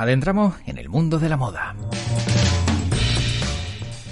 Adentramos 0.00 0.54
en 0.64 0.78
el 0.78 0.88
mundo 0.88 1.18
de 1.18 1.28
la 1.28 1.36
moda. 1.36 1.74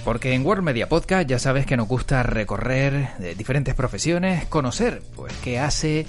Porque 0.04 0.34
en 0.34 0.44
World 0.44 0.62
Media 0.62 0.88
Podcast 0.88 1.28
ya 1.28 1.38
sabes 1.38 1.64
que 1.64 1.78
nos 1.78 1.88
gusta 1.88 2.22
recorrer 2.22 3.16
de 3.18 3.34
diferentes 3.34 3.74
profesiones, 3.74 4.44
conocer 4.46 5.02
pues 5.16 5.32
qué 5.42 5.58
hace 5.58 6.06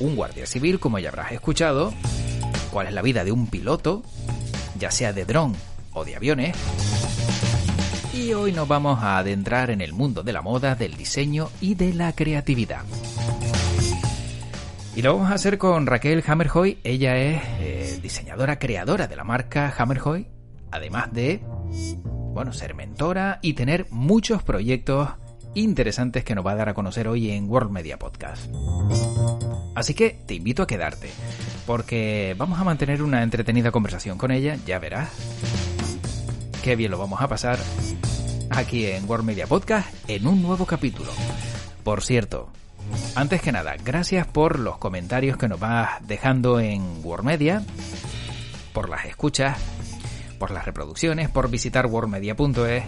un 0.00 0.16
guardia 0.16 0.46
civil, 0.46 0.80
como 0.80 0.98
ya 0.98 1.10
habrás 1.10 1.32
escuchado, 1.32 1.92
cuál 2.70 2.86
es 2.86 2.94
la 2.94 3.02
vida 3.02 3.22
de 3.22 3.32
un 3.32 3.48
piloto, 3.48 4.02
ya 4.78 4.90
sea 4.90 5.12
de 5.12 5.26
dron 5.26 5.54
o 5.92 6.06
de 6.06 6.16
aviones. 6.16 6.56
Y 8.14 8.32
hoy 8.32 8.52
nos 8.52 8.66
vamos 8.66 9.02
a 9.02 9.18
adentrar 9.18 9.70
en 9.70 9.82
el 9.82 9.92
mundo 9.92 10.22
de 10.22 10.32
la 10.32 10.40
moda, 10.40 10.74
del 10.74 10.96
diseño 10.96 11.50
y 11.60 11.74
de 11.74 11.92
la 11.92 12.14
creatividad. 12.14 12.84
Y 14.94 15.00
lo 15.00 15.14
vamos 15.14 15.30
a 15.30 15.34
hacer 15.34 15.56
con 15.56 15.86
Raquel 15.86 16.22
Hammerhoy. 16.26 16.78
Ella 16.84 17.16
es 17.16 17.42
eh, 17.60 17.98
diseñadora 18.02 18.58
creadora 18.58 19.06
de 19.06 19.16
la 19.16 19.24
marca 19.24 19.72
Hammerhoy, 19.76 20.28
además 20.70 21.10
de 21.12 21.40
bueno, 22.34 22.52
ser 22.52 22.74
mentora 22.74 23.38
y 23.40 23.54
tener 23.54 23.86
muchos 23.90 24.42
proyectos 24.42 25.08
interesantes 25.54 26.24
que 26.24 26.34
nos 26.34 26.46
va 26.46 26.52
a 26.52 26.56
dar 26.56 26.68
a 26.68 26.74
conocer 26.74 27.08
hoy 27.08 27.30
en 27.30 27.48
World 27.48 27.70
Media 27.70 27.98
Podcast. 27.98 28.54
Así 29.74 29.94
que 29.94 30.10
te 30.26 30.34
invito 30.34 30.62
a 30.62 30.66
quedarte, 30.66 31.08
porque 31.66 32.34
vamos 32.36 32.60
a 32.60 32.64
mantener 32.64 33.02
una 33.02 33.22
entretenida 33.22 33.70
conversación 33.70 34.18
con 34.18 34.30
ella, 34.30 34.58
ya 34.66 34.78
verás. 34.78 35.08
Qué 36.62 36.76
bien 36.76 36.90
lo 36.90 36.98
vamos 36.98 37.22
a 37.22 37.28
pasar 37.28 37.58
aquí 38.50 38.86
en 38.86 39.08
World 39.08 39.24
Media 39.24 39.46
Podcast 39.46 39.88
en 40.08 40.26
un 40.26 40.42
nuevo 40.42 40.66
capítulo. 40.66 41.10
Por 41.82 42.02
cierto, 42.02 42.50
antes 43.14 43.42
que 43.42 43.52
nada, 43.52 43.76
gracias 43.84 44.26
por 44.26 44.58
los 44.58 44.78
comentarios 44.78 45.36
que 45.36 45.48
nos 45.48 45.60
vas 45.60 46.06
dejando 46.06 46.60
en 46.60 46.82
World 47.04 47.24
Media, 47.24 47.62
por 48.72 48.88
las 48.88 49.04
escuchas 49.06 49.58
por 50.42 50.50
las 50.50 50.64
reproducciones, 50.64 51.28
por 51.28 51.48
visitar 51.48 51.86
worldmedia.es 51.86 52.84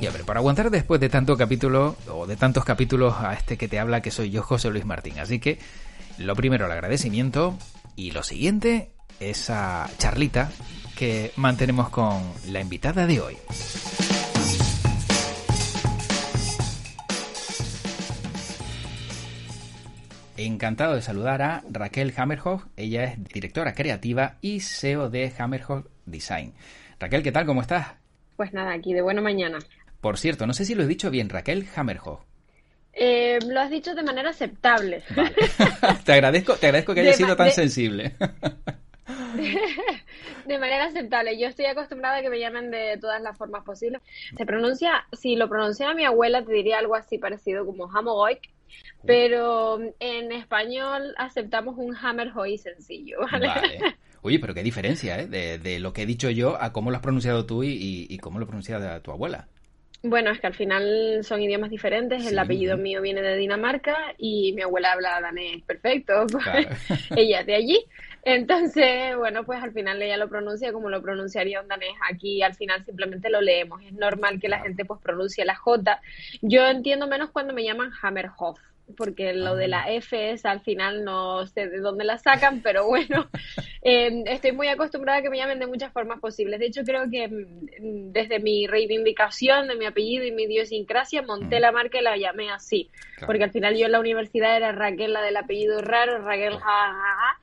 y 0.00 0.06
hombre, 0.08 0.24
por 0.24 0.36
aguantar 0.36 0.68
después 0.68 1.00
de 1.00 1.08
tanto 1.08 1.36
capítulo 1.36 1.94
o 2.12 2.26
de 2.26 2.34
tantos 2.34 2.64
capítulos 2.64 3.14
a 3.20 3.34
este 3.34 3.56
que 3.56 3.68
te 3.68 3.78
habla 3.78 4.02
que 4.02 4.10
soy 4.10 4.30
yo, 4.30 4.42
José 4.42 4.68
Luis 4.68 4.84
Martín. 4.84 5.20
Así 5.20 5.38
que 5.38 5.60
lo 6.18 6.34
primero 6.34 6.66
el 6.66 6.72
agradecimiento 6.72 7.56
y 7.94 8.10
lo 8.10 8.24
siguiente 8.24 8.90
esa 9.20 9.88
charlita 9.98 10.50
que 10.96 11.30
mantenemos 11.36 11.88
con 11.88 12.20
la 12.48 12.60
invitada 12.60 13.06
de 13.06 13.20
hoy. 13.20 13.36
Encantado 20.38 20.94
de 20.94 21.02
saludar 21.02 21.42
a 21.42 21.64
Raquel 21.68 22.14
Hammerhoff. 22.16 22.64
Ella 22.76 23.02
es 23.02 23.24
directora 23.24 23.74
creativa 23.74 24.36
y 24.40 24.60
CEO 24.60 25.10
de 25.10 25.32
Hammerhoff 25.36 25.86
Design. 26.06 26.54
Raquel, 27.00 27.24
¿qué 27.24 27.32
tal? 27.32 27.44
¿Cómo 27.44 27.60
estás? 27.60 27.96
Pues 28.36 28.52
nada, 28.52 28.72
aquí 28.72 28.94
de 28.94 29.02
buena 29.02 29.20
mañana. 29.20 29.58
Por 30.00 30.16
cierto, 30.16 30.46
no 30.46 30.52
sé 30.52 30.64
si 30.64 30.76
lo 30.76 30.84
he 30.84 30.86
dicho 30.86 31.10
bien, 31.10 31.28
Raquel 31.28 31.66
Hammerhoff. 31.74 32.20
Eh, 32.92 33.40
lo 33.48 33.58
has 33.58 33.68
dicho 33.68 33.96
de 33.96 34.04
manera 34.04 34.30
aceptable. 34.30 35.02
te 36.04 36.12
agradezco, 36.12 36.54
te 36.54 36.66
agradezco 36.66 36.94
que 36.94 37.00
hayas 37.00 37.16
sido 37.16 37.34
tan 37.34 37.50
sensible. 37.50 38.14
de, 40.46 40.58
manera 40.60 40.84
aceptable. 40.84 41.36
Yo 41.36 41.48
estoy 41.48 41.66
acostumbrada 41.66 42.18
a 42.18 42.22
que 42.22 42.30
me 42.30 42.38
llamen 42.38 42.70
de 42.70 42.96
todas 43.00 43.20
las 43.20 43.36
formas 43.36 43.64
posibles. 43.64 44.02
Se 44.36 44.46
pronuncia, 44.46 45.04
si 45.12 45.34
lo 45.34 45.48
pronunciara 45.48 45.94
mi 45.94 46.04
abuela, 46.04 46.44
te 46.44 46.52
diría 46.52 46.78
algo 46.78 46.94
así 46.94 47.18
parecido 47.18 47.66
como 47.66 47.90
Hamogoik, 47.90 48.56
pero 49.04 49.78
en 50.00 50.32
español 50.32 51.14
aceptamos 51.16 51.76
un 51.78 51.96
Hammerhoy 51.96 52.58
sencillo. 52.58 53.18
¿vale? 53.30 53.48
Oye, 54.22 54.38
pero 54.38 54.54
qué 54.54 54.62
diferencia, 54.62 55.20
¿eh? 55.20 55.26
De, 55.26 55.78
lo 55.80 55.92
que 55.92 56.02
he 56.02 56.06
dicho 56.06 56.28
yo 56.30 56.60
a 56.60 56.72
cómo 56.72 56.90
lo 56.90 56.96
has 56.96 57.02
pronunciado 57.02 57.46
tú 57.46 57.62
y, 57.62 58.18
cómo 58.18 58.38
lo 58.38 58.44
ha 58.44 58.48
pronunciado 58.48 59.00
tu 59.00 59.10
abuela. 59.12 59.48
Bueno, 60.02 60.30
es 60.30 60.40
que 60.40 60.46
al 60.46 60.54
final 60.54 61.20
son 61.24 61.42
idiomas 61.42 61.70
diferentes. 61.70 62.24
El 62.24 62.38
apellido 62.38 62.76
mío 62.76 63.02
viene 63.02 63.20
de 63.20 63.36
Dinamarca 63.36 63.96
y 64.16 64.52
mi 64.52 64.62
abuela 64.62 64.92
habla 64.92 65.20
danés 65.20 65.62
perfecto. 65.64 66.26
ella 67.16 67.40
es 67.40 67.46
de 67.46 67.54
allí. 67.54 67.84
Entonces, 68.22 69.16
bueno, 69.16 69.44
pues 69.44 69.62
al 69.62 69.72
final 69.72 70.00
ella 70.00 70.16
lo 70.16 70.28
pronuncia 70.28 70.72
como 70.72 70.88
lo 70.88 71.02
pronunciaría 71.02 71.60
un 71.60 71.68
danés. 71.68 71.94
Aquí 72.10 72.42
al 72.42 72.54
final 72.54 72.84
simplemente 72.84 73.28
lo 73.28 73.40
leemos. 73.40 73.82
Es 73.82 73.92
normal 73.92 74.38
que 74.40 74.48
la 74.48 74.60
gente 74.60 74.84
pues 74.84 75.00
pronuncie 75.00 75.44
la 75.44 75.56
J. 75.56 76.00
Yo 76.42 76.66
entiendo 76.66 77.08
menos 77.08 77.30
cuando 77.30 77.52
me 77.52 77.64
llaman 77.64 77.90
Hammerhoff 78.00 78.60
porque 78.96 79.32
lo 79.32 79.56
de 79.56 79.68
la 79.68 79.90
F 79.92 80.32
es 80.32 80.44
al 80.44 80.60
final 80.60 81.04
no 81.04 81.46
sé 81.46 81.68
de 81.68 81.78
dónde 81.78 82.04
la 82.04 82.18
sacan, 82.18 82.60
pero 82.62 82.86
bueno, 82.86 83.28
em, 83.82 84.24
estoy 84.26 84.52
muy 84.52 84.68
acostumbrada 84.68 85.18
a 85.18 85.22
que 85.22 85.30
me 85.30 85.38
llamen 85.38 85.58
de 85.58 85.66
muchas 85.66 85.92
formas 85.92 86.20
posibles. 86.20 86.60
De 86.60 86.66
hecho, 86.66 86.82
creo 86.84 87.08
que 87.10 87.28
mm, 87.28 88.12
desde 88.12 88.38
mi 88.40 88.66
reivindicación 88.66 89.68
de 89.68 89.76
mi 89.76 89.86
apellido 89.86 90.24
y 90.24 90.32
mi 90.32 90.44
idiosincrasia 90.44 91.22
monté 91.22 91.60
la 91.60 91.72
marca 91.72 91.98
y 91.98 92.02
la 92.02 92.16
llamé 92.16 92.50
así, 92.50 92.90
porque 93.26 93.44
al 93.44 93.50
final 93.50 93.76
yo 93.76 93.86
en 93.86 93.92
la 93.92 94.00
universidad 94.00 94.56
era 94.56 94.72
Raquel, 94.72 95.12
la 95.12 95.22
del 95.22 95.36
apellido 95.36 95.80
raro, 95.80 96.18
Raquel, 96.18 96.58
ja, 96.58 97.38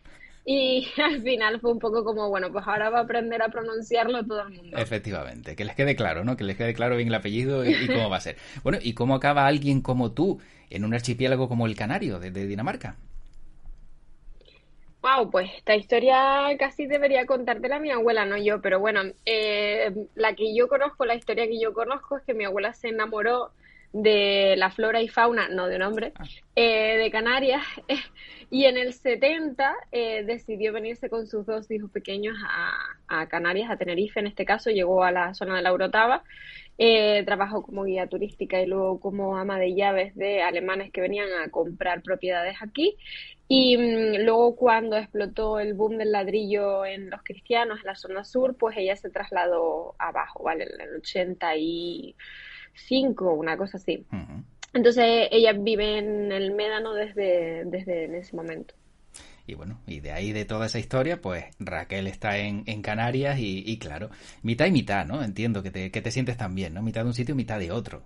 y 0.46 0.88
al 1.04 1.22
final 1.22 1.60
fue 1.60 1.72
un 1.72 1.80
poco 1.80 2.04
como, 2.04 2.30
bueno, 2.30 2.52
pues 2.52 2.66
ahora 2.68 2.90
va 2.90 3.00
a 3.00 3.02
aprender 3.02 3.42
a 3.42 3.50
pronunciarlo 3.50 4.24
todo 4.24 4.44
el 4.44 4.54
mundo. 4.54 4.78
Efectivamente, 4.78 5.56
que 5.56 5.66
les 5.66 5.76
quede 5.76 5.96
claro, 5.96 6.24
¿no? 6.24 6.38
Que 6.38 6.44
les 6.44 6.56
quede 6.56 6.74
claro 6.74 6.96
bien 6.96 7.10
el 7.10 7.16
apellido 7.16 7.66
y, 7.66 7.88
cómo 7.88 8.10
va 8.10 8.18
a 8.18 8.22
ser. 8.22 8.38
Bueno, 8.64 8.78
¿y 8.82 8.94
cómo 8.94 9.16
acaba 9.16 9.48
alguien 9.48 9.82
como 9.82 10.12
tú 10.12 10.40
en 10.70 10.86
un 10.86 10.94
archipiélago 10.94 11.48
como 11.48 11.66
el 11.68 11.76
Canario 11.76 12.20
de, 12.20 12.32
Dinamarca? 12.32 12.96
Wow, 15.02 15.30
pues 15.30 15.52
esta 15.56 15.76
historia 15.76 16.48
casi 16.58 16.88
debería 16.88 17.26
contártela 17.26 17.80
mi 17.80 17.92
abuela, 17.92 18.26
no 18.26 18.38
yo, 18.38 18.60
pero 18.62 18.80
bueno, 18.80 19.02
eh, 19.26 19.94
la 20.16 20.34
que 20.34 20.56
yo 20.56 20.68
conozco, 20.68 21.06
la 21.06 21.14
historia 21.14 21.46
que 21.46 21.60
yo 21.60 21.74
conozco 21.74 22.18
es 22.18 22.24
que 22.24 22.34
mi 22.34 22.44
abuela 22.44 22.74
se 22.74 22.88
enamoró 22.88 23.52
de 23.96 24.56
la 24.58 24.72
flora 24.72 25.02
y 25.02 25.08
fauna, 25.08 25.48
no 25.48 25.68
de 25.68 25.80
nombre, 25.80 26.12
ah. 26.16 26.24
eh, 26.56 26.98
de 26.98 27.12
Canarias. 27.12 27.64
y 28.52 28.66
en 28.66 28.78
el 28.78 28.94
70 28.94 29.74
eh, 29.92 30.24
decidió 30.26 30.74
venirse 30.74 31.10
con 31.10 31.28
sus 31.28 31.46
dos 31.46 31.72
hijos 31.72 31.90
pequeños 31.92 32.36
a, 32.46 32.75
Canarias, 33.30 33.70
a 33.70 33.78
Tenerife 33.78 34.20
en 34.20 34.28
este 34.28 34.46
caso, 34.46 34.70
llegó 34.70 35.04
a 35.04 35.12
la 35.12 35.34
zona 35.34 35.56
de 35.56 35.62
la 35.62 35.74
Orotava, 35.74 36.24
eh, 36.78 37.24
trabajó 37.26 37.64
como 37.64 37.86
guía 37.86 38.08
turística 38.08 38.62
y 38.62 38.66
luego 38.66 39.00
como 39.00 39.38
ama 39.38 39.58
de 39.58 39.74
llaves 39.76 40.14
de 40.16 40.42
alemanes 40.42 40.92
que 40.92 41.02
venían 41.02 41.30
a 41.42 41.50
comprar 41.50 42.02
propiedades 42.02 42.58
aquí. 42.62 42.98
Y 43.48 43.78
mm, 43.78 44.26
luego 44.26 44.56
cuando 44.56 44.98
explotó 44.98 45.60
el 45.60 45.74
boom 45.74 45.98
del 45.98 46.12
ladrillo 46.12 46.86
en 46.86 47.10
los 47.10 47.22
cristianos 47.24 47.80
en 47.80 47.88
la 47.88 47.96
zona 47.96 48.24
sur, 48.24 48.56
pues 48.58 48.76
ella 48.78 48.96
se 48.96 49.10
trasladó 49.10 49.96
abajo, 50.00 50.44
¿vale? 50.44 50.66
En 50.66 50.82
el 50.82 50.96
80 50.98 51.56
y 51.58 52.16
cinco, 52.74 53.34
una 53.34 53.56
cosa 53.56 53.78
así. 53.78 54.06
Entonces 54.74 55.30
ella 55.32 55.54
vive 55.54 56.00
en 56.00 56.32
el 56.32 56.54
Médano 56.54 56.94
desde, 56.94 57.64
desde 57.66 58.06
en 58.06 58.16
ese 58.16 58.36
momento. 58.36 58.76
Y 59.48 59.54
bueno, 59.54 59.80
y 59.86 60.00
de 60.00 60.12
ahí 60.12 60.32
de 60.32 60.46
toda 60.46 60.66
esa 60.66 60.80
historia, 60.80 61.22
pues 61.22 61.46
Raquel 61.60 62.08
está 62.08 62.38
en, 62.38 62.64
en 62.66 62.82
Canarias 62.82 63.38
y, 63.40 63.78
claro, 63.78 64.10
mitad 64.42 64.66
y 64.66 64.72
mitad, 64.72 65.06
¿no? 65.06 65.24
Entiendo 65.24 65.62
que 65.62 65.72
te, 65.72 65.92
que 65.92 66.02
te 66.02 66.12
sientes 66.12 66.38
también, 66.38 66.74
¿no? 66.74 66.82
Mitad 66.82 67.02
de 67.02 67.08
un 67.08 67.14
sitio, 67.14 67.36
mitad 67.36 67.60
de 67.60 67.72
otro. 67.72 68.04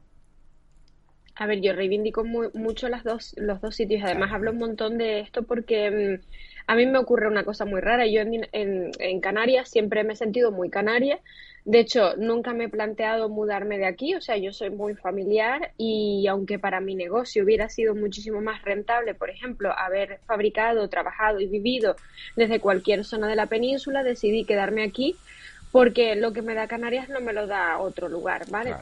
A 1.40 1.46
ver, 1.46 1.62
yo 1.62 1.72
reivindico 1.72 2.26
mucho 2.26 2.90
las 2.90 3.06
dos, 3.06 3.34
los 3.38 3.62
dos 3.62 3.74
sitios. 3.74 4.04
Además, 4.04 4.34
hablo 4.34 4.52
un 4.52 4.58
montón 4.58 4.98
de 4.98 5.22
esto 5.22 5.44
porque 5.44 6.20
mm, 6.20 6.26
a 6.68 6.76
mí 6.76 6.86
me 6.86 6.98
ocurre 6.98 7.30
una 7.30 7.46
cosa 7.46 7.64
muy 7.64 7.80
rara. 7.80 8.06
Yo 8.06 8.20
en, 8.20 8.42
en, 8.52 9.22
Canarias 9.22 9.70
siempre 9.70 10.04
me 10.04 10.14
he 10.14 10.16
sentido 10.18 10.52
muy 10.52 10.70
canaria. 10.70 11.22
De 11.70 11.82
hecho, 11.82 12.16
nunca 12.18 12.52
me 12.52 12.64
he 12.64 12.70
planteado 12.70 13.30
mudarme 13.30 13.78
de 13.78 13.86
aquí. 13.86 14.16
O 14.16 14.22
sea, 14.22 14.36
yo 14.38 14.52
soy 14.52 14.72
muy 14.72 14.96
familiar 14.96 15.72
y 15.78 16.26
aunque 16.26 16.58
para 16.58 16.82
mi 16.82 16.96
negocio 16.96 17.44
hubiera 17.44 17.70
sido 17.70 17.94
muchísimo 17.94 18.42
más 18.42 18.64
rentable, 18.64 19.14
por 19.14 19.30
ejemplo, 19.30 19.72
haber 19.78 20.20
fabricado, 20.26 20.90
trabajado 20.90 21.40
y 21.40 21.46
vivido 21.46 21.96
desde 22.36 22.60
cualquier 22.60 23.06
zona 23.06 23.28
de 23.28 23.36
la 23.36 23.46
península, 23.46 24.02
decidí 24.02 24.46
quedarme 24.46 24.82
aquí 24.82 25.16
porque 25.72 26.16
lo 26.16 26.34
que 26.34 26.42
me 26.42 26.56
da 26.56 26.66
Canarias 26.66 27.08
no 27.08 27.22
me 27.22 27.34
lo 27.34 27.46
da 27.46 27.78
otro 27.78 28.10
lugar, 28.10 28.50
¿vale? 28.50 28.74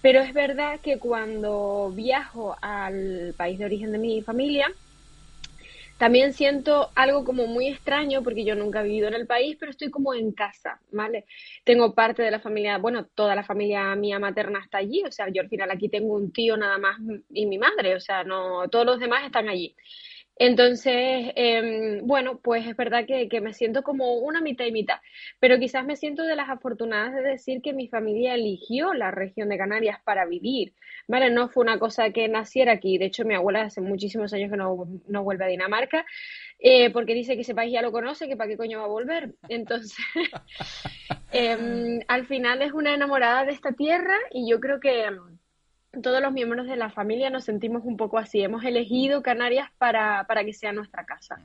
Pero 0.00 0.20
es 0.20 0.32
verdad 0.32 0.78
que 0.80 1.00
cuando 1.00 1.90
viajo 1.96 2.56
al 2.62 3.34
país 3.36 3.58
de 3.58 3.64
origen 3.64 3.90
de 3.90 3.98
mi 3.98 4.22
familia, 4.22 4.68
también 5.98 6.32
siento 6.32 6.90
algo 6.94 7.24
como 7.24 7.46
muy 7.46 7.68
extraño 7.68 8.22
porque 8.22 8.44
yo 8.44 8.54
nunca 8.54 8.80
he 8.80 8.84
vivido 8.84 9.08
en 9.08 9.14
el 9.14 9.26
país, 9.26 9.56
pero 9.58 9.70
estoy 9.70 9.90
como 9.90 10.14
en 10.14 10.32
casa, 10.32 10.80
¿vale? 10.92 11.24
Tengo 11.64 11.94
parte 11.94 12.22
de 12.22 12.30
la 12.30 12.40
familia, 12.40 12.78
bueno, 12.78 13.06
toda 13.06 13.34
la 13.34 13.44
familia 13.44 13.94
mía 13.96 14.18
materna 14.18 14.60
está 14.62 14.78
allí, 14.78 15.02
o 15.04 15.12
sea, 15.12 15.28
yo 15.28 15.42
al 15.42 15.48
final 15.48 15.70
aquí 15.70 15.88
tengo 15.88 16.14
un 16.14 16.32
tío 16.32 16.56
nada 16.56 16.78
más 16.78 16.98
y 17.30 17.46
mi 17.46 17.58
madre, 17.58 17.94
o 17.94 18.00
sea, 18.00 18.24
no, 18.24 18.68
todos 18.68 18.84
los 18.84 19.00
demás 19.00 19.24
están 19.24 19.48
allí. 19.48 19.74
Entonces, 20.38 21.32
em, 21.34 22.06
bueno, 22.06 22.38
pues 22.42 22.66
es 22.66 22.76
verdad 22.76 23.06
que, 23.06 23.28
que, 23.28 23.40
me 23.40 23.54
siento 23.54 23.82
como 23.82 24.14
una 24.18 24.42
mitad 24.42 24.66
y 24.66 24.72
mitad, 24.72 24.96
pero 25.40 25.58
quizás 25.58 25.84
me 25.86 25.96
siento 25.96 26.24
de 26.24 26.36
las 26.36 26.50
afortunadas 26.50 27.14
de 27.14 27.22
decir 27.22 27.62
que 27.62 27.72
mi 27.72 27.88
familia 27.88 28.34
eligió 28.34 28.92
la 28.92 29.10
región 29.10 29.48
de 29.48 29.56
Canarias 29.56 29.98
para 30.04 30.26
vivir, 30.26 30.74
¿vale? 31.08 31.30
No 31.30 31.48
fue 31.48 31.62
una 31.64 31.78
cosa 31.78 32.10
que 32.10 32.28
naciera 32.28 32.72
aquí, 32.72 32.98
de 32.98 33.06
hecho 33.06 33.24
mi 33.24 33.34
abuela 33.34 33.62
hace 33.62 33.80
muchísimos 33.80 34.32
años 34.34 34.50
que 34.50 34.58
no, 34.58 34.86
no 35.08 35.24
vuelve 35.24 35.44
a 35.44 35.48
Dinamarca, 35.48 36.04
eh, 36.58 36.90
porque 36.90 37.14
dice 37.14 37.34
que 37.34 37.42
ese 37.42 37.54
país 37.54 37.72
ya 37.72 37.82
lo 37.82 37.92
conoce, 37.92 38.28
que 38.28 38.36
para 38.36 38.48
qué 38.48 38.56
coño 38.56 38.78
va 38.78 38.84
a 38.84 38.88
volver. 38.88 39.34
Entonces, 39.48 39.96
eh, 41.32 42.00
al 42.08 42.26
final 42.26 42.62
es 42.62 42.72
una 42.72 42.94
enamorada 42.94 43.44
de 43.44 43.52
esta 43.52 43.72
tierra 43.72 44.16
y 44.30 44.50
yo 44.50 44.60
creo 44.60 44.80
que 44.80 45.06
todos 46.02 46.20
los 46.20 46.32
miembros 46.32 46.66
de 46.66 46.76
la 46.76 46.90
familia 46.90 47.30
nos 47.30 47.44
sentimos 47.44 47.82
un 47.84 47.96
poco 47.96 48.18
así. 48.18 48.40
Hemos 48.40 48.64
elegido 48.64 49.22
Canarias 49.22 49.70
para, 49.78 50.24
para 50.24 50.44
que 50.44 50.52
sea 50.52 50.72
nuestra 50.72 51.04
casa. 51.04 51.40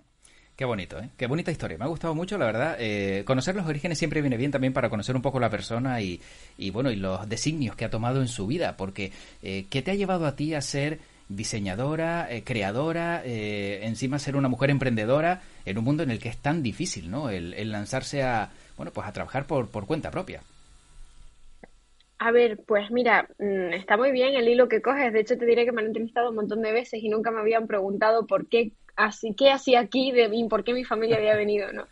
Qué 0.55 0.65
bonito, 0.65 0.99
¿eh? 0.99 1.09
Qué 1.17 1.27
bonita 1.27 1.49
historia. 1.49 1.77
Me 1.77 1.85
ha 1.85 1.87
gustado 1.87 2.13
mucho, 2.13 2.37
la 2.37 2.45
verdad. 2.45 2.75
Eh, 2.77 3.23
conocer 3.25 3.55
los 3.55 3.65
orígenes 3.65 3.97
siempre 3.97 4.21
viene 4.21 4.37
bien 4.37 4.51
también 4.51 4.73
para 4.73 4.89
conocer 4.89 5.15
un 5.15 5.21
poco 5.21 5.39
la 5.39 5.49
persona 5.49 6.01
y, 6.01 6.21
y 6.57 6.69
bueno, 6.69 6.91
y 6.91 6.97
los 6.97 7.27
designios 7.27 7.75
que 7.75 7.85
ha 7.85 7.89
tomado 7.89 8.21
en 8.21 8.27
su 8.27 8.45
vida. 8.45 8.77
Porque, 8.77 9.11
eh, 9.41 9.65
¿qué 9.69 9.81
te 9.81 9.91
ha 9.91 9.95
llevado 9.95 10.27
a 10.27 10.35
ti 10.35 10.53
a 10.53 10.61
ser 10.61 10.99
diseñadora, 11.29 12.31
eh, 12.31 12.43
creadora, 12.43 13.21
eh, 13.23 13.79
encima 13.83 14.19
ser 14.19 14.35
una 14.35 14.49
mujer 14.49 14.69
emprendedora 14.69 15.41
en 15.65 15.77
un 15.77 15.85
mundo 15.85 16.03
en 16.03 16.11
el 16.11 16.19
que 16.19 16.29
es 16.29 16.37
tan 16.37 16.61
difícil, 16.61 17.09
¿no? 17.09 17.29
El, 17.29 17.53
el 17.53 17.71
lanzarse 17.71 18.21
a, 18.21 18.51
bueno, 18.77 18.91
pues 18.91 19.07
a 19.07 19.13
trabajar 19.13 19.47
por, 19.47 19.69
por 19.69 19.85
cuenta 19.85 20.11
propia. 20.11 20.41
A 22.23 22.29
ver, 22.29 22.59
pues 22.67 22.91
mira, 22.91 23.27
mm, 23.39 23.73
está 23.73 23.97
muy 23.97 24.11
bien 24.11 24.35
el 24.35 24.47
hilo 24.47 24.67
que 24.69 24.79
coges. 24.79 25.11
De 25.11 25.21
hecho, 25.21 25.39
te 25.39 25.45
diré 25.47 25.65
que 25.65 25.71
me 25.71 25.81
han 25.81 25.87
entrevistado 25.87 26.29
un 26.29 26.35
montón 26.35 26.61
de 26.61 26.71
veces 26.71 27.01
y 27.01 27.09
nunca 27.09 27.31
me 27.31 27.39
habían 27.39 27.65
preguntado 27.65 28.27
por 28.27 28.47
qué, 28.47 28.73
así, 28.95 29.33
qué 29.33 29.49
hacía 29.49 29.79
aquí 29.79 30.11
de, 30.11 30.29
y 30.31 30.47
por 30.47 30.63
qué 30.63 30.73
mi 30.73 30.83
familia 30.83 31.17
había 31.17 31.35
venido, 31.35 31.73
¿no? 31.73 31.87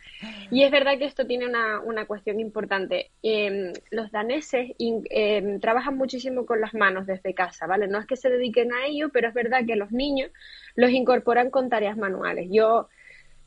Y 0.52 0.62
es 0.62 0.70
verdad 0.70 1.00
que 1.00 1.06
esto 1.06 1.26
tiene 1.26 1.48
una, 1.48 1.80
una 1.80 2.06
cuestión 2.06 2.40
importante. 2.40 3.10
Eh, 3.24 3.74
los 3.90 4.12
daneses 4.12 4.70
eh, 4.78 5.58
trabajan 5.60 5.98
muchísimo 5.98 6.46
con 6.46 6.62
las 6.62 6.76
manos 6.76 7.08
desde 7.08 7.34
casa, 7.34 7.66
¿vale? 7.66 7.88
No 7.88 7.98
es 7.98 8.06
que 8.06 8.16
se 8.16 8.30
dediquen 8.30 8.72
a 8.72 8.86
ello, 8.86 9.10
pero 9.12 9.30
es 9.30 9.34
verdad 9.34 9.66
que 9.66 9.78
los 9.78 9.92
niños 9.92 10.30
los 10.76 10.92
incorporan 10.92 11.50
con 11.50 11.70
tareas 11.70 11.98
manuales. 11.98 12.50
Yo 12.52 12.88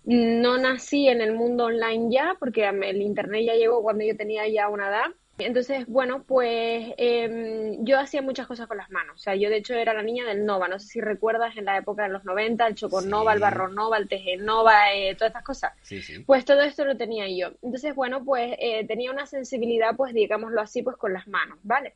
no 0.05 0.58
nací 0.58 1.06
en 1.06 1.20
el 1.20 1.32
mundo 1.32 1.67
online 1.67 2.12
ya, 2.12 2.34
porque 2.40 2.69
el 2.69 3.02
internet 3.02 3.44
ya 3.46 3.55
llegó 3.55 3.84
cuando 3.84 4.02
yo 4.02 4.17
tenía 4.17 4.49
ya 4.49 4.69
una 4.69 4.88
edad 4.88 5.14
entonces, 5.38 5.87
bueno, 5.87 6.25
pues 6.25 6.93
eh, 6.99 7.76
yo 7.81 7.99
hacía 7.99 8.23
muchas 8.23 8.46
cosas 8.46 8.67
con 8.67 8.76
las 8.76 8.90
manos. 8.90 9.17
O 9.17 9.19
sea, 9.19 9.34
yo 9.34 9.49
de 9.49 9.56
hecho 9.56 9.75
era 9.75 9.94
la 9.94 10.02
niña 10.02 10.26
del 10.26 10.44
Nova. 10.44 10.69
No 10.69 10.79
sé 10.79 10.87
si 10.87 11.00
recuerdas 11.00 11.56
en 11.56 11.64
la 11.64 11.79
época 11.79 12.05
de 12.05 12.11
los 12.11 12.25
90, 12.25 12.67
el 12.67 12.75
Choconova, 12.75 13.32
sí. 13.32 13.37
el 13.37 13.40
Barro 13.40 13.69
Nova, 13.69 13.96
el 13.96 14.08
Tejenova, 14.08 14.93
eh, 14.94 15.14
todas 15.14 15.31
estas 15.31 15.44
cosas. 15.44 15.73
Sí, 15.82 16.02
sí. 16.02 16.20
Pues 16.20 16.44
todo 16.44 16.61
esto 16.62 16.84
lo 16.84 16.96
tenía 16.96 17.26
yo. 17.29 17.55
Entonces, 17.62 17.94
bueno, 17.94 18.25
pues 18.25 18.55
eh, 18.58 18.87
tenía 18.87 19.11
una 19.11 19.26
sensibilidad, 19.26 19.96
pues 19.96 20.12
digámoslo 20.12 20.61
así, 20.61 20.82
pues 20.82 20.96
con 20.96 21.12
las 21.12 21.26
manos, 21.26 21.58
¿vale? 21.62 21.94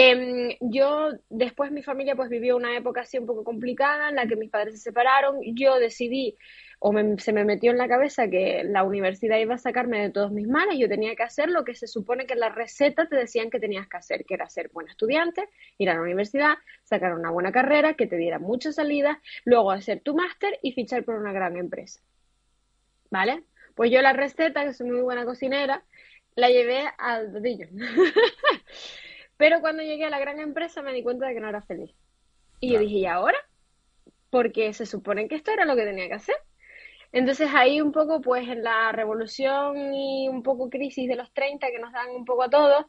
Eh, 0.00 0.58
yo, 0.60 1.10
después 1.28 1.72
mi 1.72 1.82
familia 1.82 2.14
pues 2.14 2.30
vivió 2.30 2.56
una 2.56 2.76
época 2.76 3.00
así 3.00 3.18
un 3.18 3.26
poco 3.26 3.42
complicada 3.42 4.10
en 4.10 4.14
la 4.14 4.28
que 4.28 4.36
mis 4.36 4.48
padres 4.48 4.74
se 4.74 4.80
separaron. 4.80 5.40
Yo 5.56 5.74
decidí 5.74 6.36
o 6.78 6.92
me, 6.92 7.18
se 7.18 7.32
me 7.32 7.44
metió 7.44 7.72
en 7.72 7.78
la 7.78 7.88
cabeza 7.88 8.30
que 8.30 8.62
la 8.62 8.84
universidad 8.84 9.38
iba 9.38 9.56
a 9.56 9.58
sacarme 9.58 10.00
de 10.00 10.10
todos 10.10 10.30
mis 10.30 10.46
males, 10.46 10.78
yo 10.78 10.88
tenía 10.88 11.16
que 11.16 11.24
hacer 11.24 11.48
lo 11.48 11.64
que 11.64 11.74
se 11.74 11.88
supone 11.88 12.26
que 12.26 12.34
en 12.34 12.38
la 12.38 12.50
receta 12.50 13.08
te 13.08 13.16
decían 13.16 13.50
que 13.50 13.58
tenías 13.58 13.88
que 13.88 13.96
hacer, 13.96 14.24
que 14.24 14.34
era 14.34 14.48
ser 14.48 14.70
buen 14.72 14.86
estudiante, 14.86 15.48
ir 15.78 15.90
a 15.90 15.94
la 15.94 16.02
universidad, 16.02 16.54
sacar 16.84 17.14
una 17.14 17.32
buena 17.32 17.50
carrera, 17.50 17.94
que 17.94 18.06
te 18.06 18.18
diera 18.18 18.38
muchas 18.38 18.76
salidas, 18.76 19.18
luego 19.44 19.72
hacer 19.72 19.98
tu 19.98 20.14
máster 20.14 20.60
y 20.62 20.74
fichar 20.74 21.02
por 21.02 21.16
una 21.16 21.32
gran 21.32 21.56
empresa. 21.56 22.00
¿Vale? 23.10 23.42
Pues 23.74 23.90
yo 23.90 24.00
la 24.00 24.12
receta, 24.12 24.64
que 24.64 24.74
soy 24.74 24.90
muy 24.90 25.00
buena 25.00 25.24
cocinera, 25.24 25.82
la 26.36 26.50
llevé 26.50 26.84
al 26.98 27.32
dedillo. 27.32 27.66
Pero 29.38 29.60
cuando 29.60 29.82
llegué 29.82 30.04
a 30.04 30.10
la 30.10 30.18
gran 30.18 30.38
empresa 30.40 30.82
me 30.82 30.92
di 30.92 31.02
cuenta 31.02 31.26
de 31.26 31.34
que 31.34 31.40
no 31.40 31.48
era 31.48 31.62
feliz. 31.62 31.94
Y 32.60 32.68
claro. 32.68 32.82
yo 32.82 32.88
dije, 32.88 32.98
¿y 33.00 33.06
ahora? 33.06 33.38
Porque 34.28 34.74
se 34.74 34.84
supone 34.84 35.28
que 35.28 35.36
esto 35.36 35.52
era 35.52 35.64
lo 35.64 35.74
que 35.74 35.84
tenía 35.84 36.08
que 36.08 36.14
hacer. 36.14 36.36
Entonces 37.12 37.48
ahí 37.54 37.80
un 37.80 37.92
poco 37.92 38.20
pues 38.20 38.46
en 38.48 38.62
la 38.62 38.92
revolución 38.92 39.94
y 39.94 40.28
un 40.28 40.42
poco 40.42 40.68
crisis 40.68 41.08
de 41.08 41.16
los 41.16 41.32
30 41.32 41.68
que 41.68 41.78
nos 41.78 41.92
dan 41.92 42.10
un 42.10 42.24
poco 42.24 42.42
a 42.42 42.50
todos, 42.50 42.84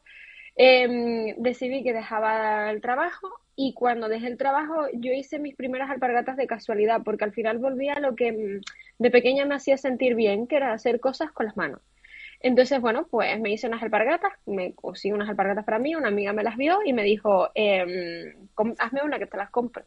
eh, 0.56 1.34
decidí 1.38 1.82
que 1.82 1.94
dejaba 1.94 2.70
el 2.70 2.82
trabajo 2.82 3.28
y 3.56 3.72
cuando 3.72 4.08
dejé 4.08 4.26
el 4.26 4.36
trabajo 4.36 4.88
yo 4.92 5.12
hice 5.12 5.38
mis 5.38 5.54
primeras 5.54 5.88
alpargatas 5.90 6.36
de 6.36 6.46
casualidad 6.46 7.02
porque 7.04 7.24
al 7.24 7.32
final 7.32 7.58
volví 7.58 7.88
a 7.88 8.00
lo 8.00 8.14
que 8.14 8.32
mm, 8.32 8.60
de 8.98 9.10
pequeña 9.10 9.46
me 9.46 9.54
hacía 9.54 9.78
sentir 9.78 10.14
bien, 10.14 10.46
que 10.46 10.56
era 10.56 10.72
hacer 10.72 11.00
cosas 11.00 11.32
con 11.32 11.46
las 11.46 11.56
manos. 11.56 11.80
Entonces, 12.40 12.80
bueno, 12.80 13.06
pues 13.10 13.38
me 13.38 13.50
hice 13.50 13.66
unas 13.66 13.82
alpargatas, 13.82 14.32
me 14.46 14.72
cosí 14.72 15.12
unas 15.12 15.28
alpargatas 15.28 15.64
para 15.64 15.78
mí, 15.78 15.94
una 15.94 16.08
amiga 16.08 16.32
me 16.32 16.42
las 16.42 16.56
vio 16.56 16.78
y 16.84 16.92
me 16.92 17.02
dijo, 17.02 17.50
eh, 17.54 18.34
hazme 18.78 19.02
una 19.02 19.18
que 19.18 19.26
te 19.26 19.36
las 19.36 19.50
compro. 19.50 19.84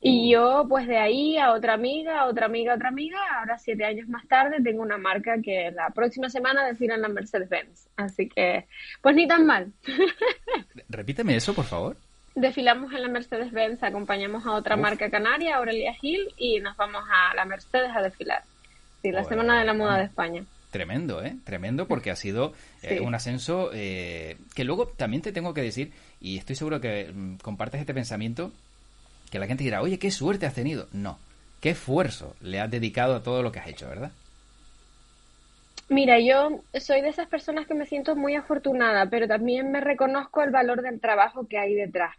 Y 0.00 0.30
yo, 0.30 0.64
pues 0.68 0.86
de 0.86 0.96
ahí 0.96 1.38
a 1.38 1.52
otra 1.52 1.74
amiga, 1.74 2.20
a 2.20 2.26
otra 2.26 2.46
amiga, 2.46 2.72
a 2.72 2.76
otra 2.76 2.88
amiga, 2.88 3.18
ahora 3.40 3.58
siete 3.58 3.84
años 3.84 4.08
más 4.08 4.28
tarde 4.28 4.62
tengo 4.62 4.82
una 4.82 4.96
marca 4.96 5.42
que 5.42 5.72
la 5.72 5.90
próxima 5.90 6.30
semana 6.30 6.64
desfila 6.64 6.94
en 6.94 7.02
la 7.02 7.08
Mercedes-Benz. 7.08 7.88
Así 7.96 8.28
que, 8.28 8.66
pues 9.02 9.16
ni 9.16 9.26
tan 9.26 9.44
mal. 9.44 9.72
Repíteme 10.88 11.34
eso, 11.34 11.52
por 11.52 11.64
favor. 11.64 11.96
Desfilamos 12.36 12.92
en 12.92 13.02
la 13.02 13.08
Mercedes-Benz, 13.08 13.82
acompañamos 13.82 14.46
a 14.46 14.52
otra 14.52 14.76
Uf. 14.76 14.82
marca 14.82 15.10
canaria, 15.10 15.56
Aurelia 15.56 15.94
Gil, 15.94 16.28
y 16.36 16.60
nos 16.60 16.76
vamos 16.76 17.02
a 17.10 17.34
la 17.34 17.44
Mercedes 17.44 17.90
a 17.92 18.00
desfilar. 18.00 18.44
Sí, 19.02 19.10
la 19.10 19.24
Semana 19.24 19.58
de 19.58 19.64
la 19.64 19.74
Moda 19.74 19.98
de 19.98 20.04
España. 20.04 20.44
Tremendo, 20.70 21.24
¿eh? 21.24 21.36
Tremendo 21.44 21.88
porque 21.88 22.10
ha 22.10 22.16
sido 22.16 22.52
eh, 22.82 23.00
un 23.00 23.14
ascenso 23.14 23.70
eh, 23.72 24.36
que 24.54 24.64
luego 24.64 24.86
también 24.86 25.22
te 25.22 25.32
tengo 25.32 25.54
que 25.54 25.62
decir, 25.62 25.92
y 26.20 26.36
estoy 26.36 26.56
seguro 26.56 26.80
que 26.80 27.10
mm, 27.12 27.36
compartes 27.36 27.80
este 27.80 27.94
pensamiento, 27.94 28.52
que 29.30 29.38
la 29.38 29.46
gente 29.46 29.64
dirá, 29.64 29.80
oye, 29.80 29.98
qué 29.98 30.10
suerte 30.10 30.44
has 30.44 30.54
tenido. 30.54 30.86
No, 30.92 31.18
qué 31.60 31.70
esfuerzo 31.70 32.36
le 32.42 32.60
has 32.60 32.70
dedicado 32.70 33.16
a 33.16 33.22
todo 33.22 33.42
lo 33.42 33.50
que 33.50 33.60
has 33.60 33.68
hecho, 33.68 33.88
¿verdad? 33.88 34.12
Mira, 35.88 36.20
yo 36.20 36.60
soy 36.78 37.00
de 37.00 37.08
esas 37.08 37.28
personas 37.28 37.66
que 37.66 37.72
me 37.72 37.86
siento 37.86 38.14
muy 38.14 38.34
afortunada, 38.34 39.08
pero 39.08 39.26
también 39.26 39.72
me 39.72 39.80
reconozco 39.80 40.42
el 40.42 40.50
valor 40.50 40.82
del 40.82 41.00
trabajo 41.00 41.48
que 41.48 41.58
hay 41.58 41.74
detrás. 41.74 42.14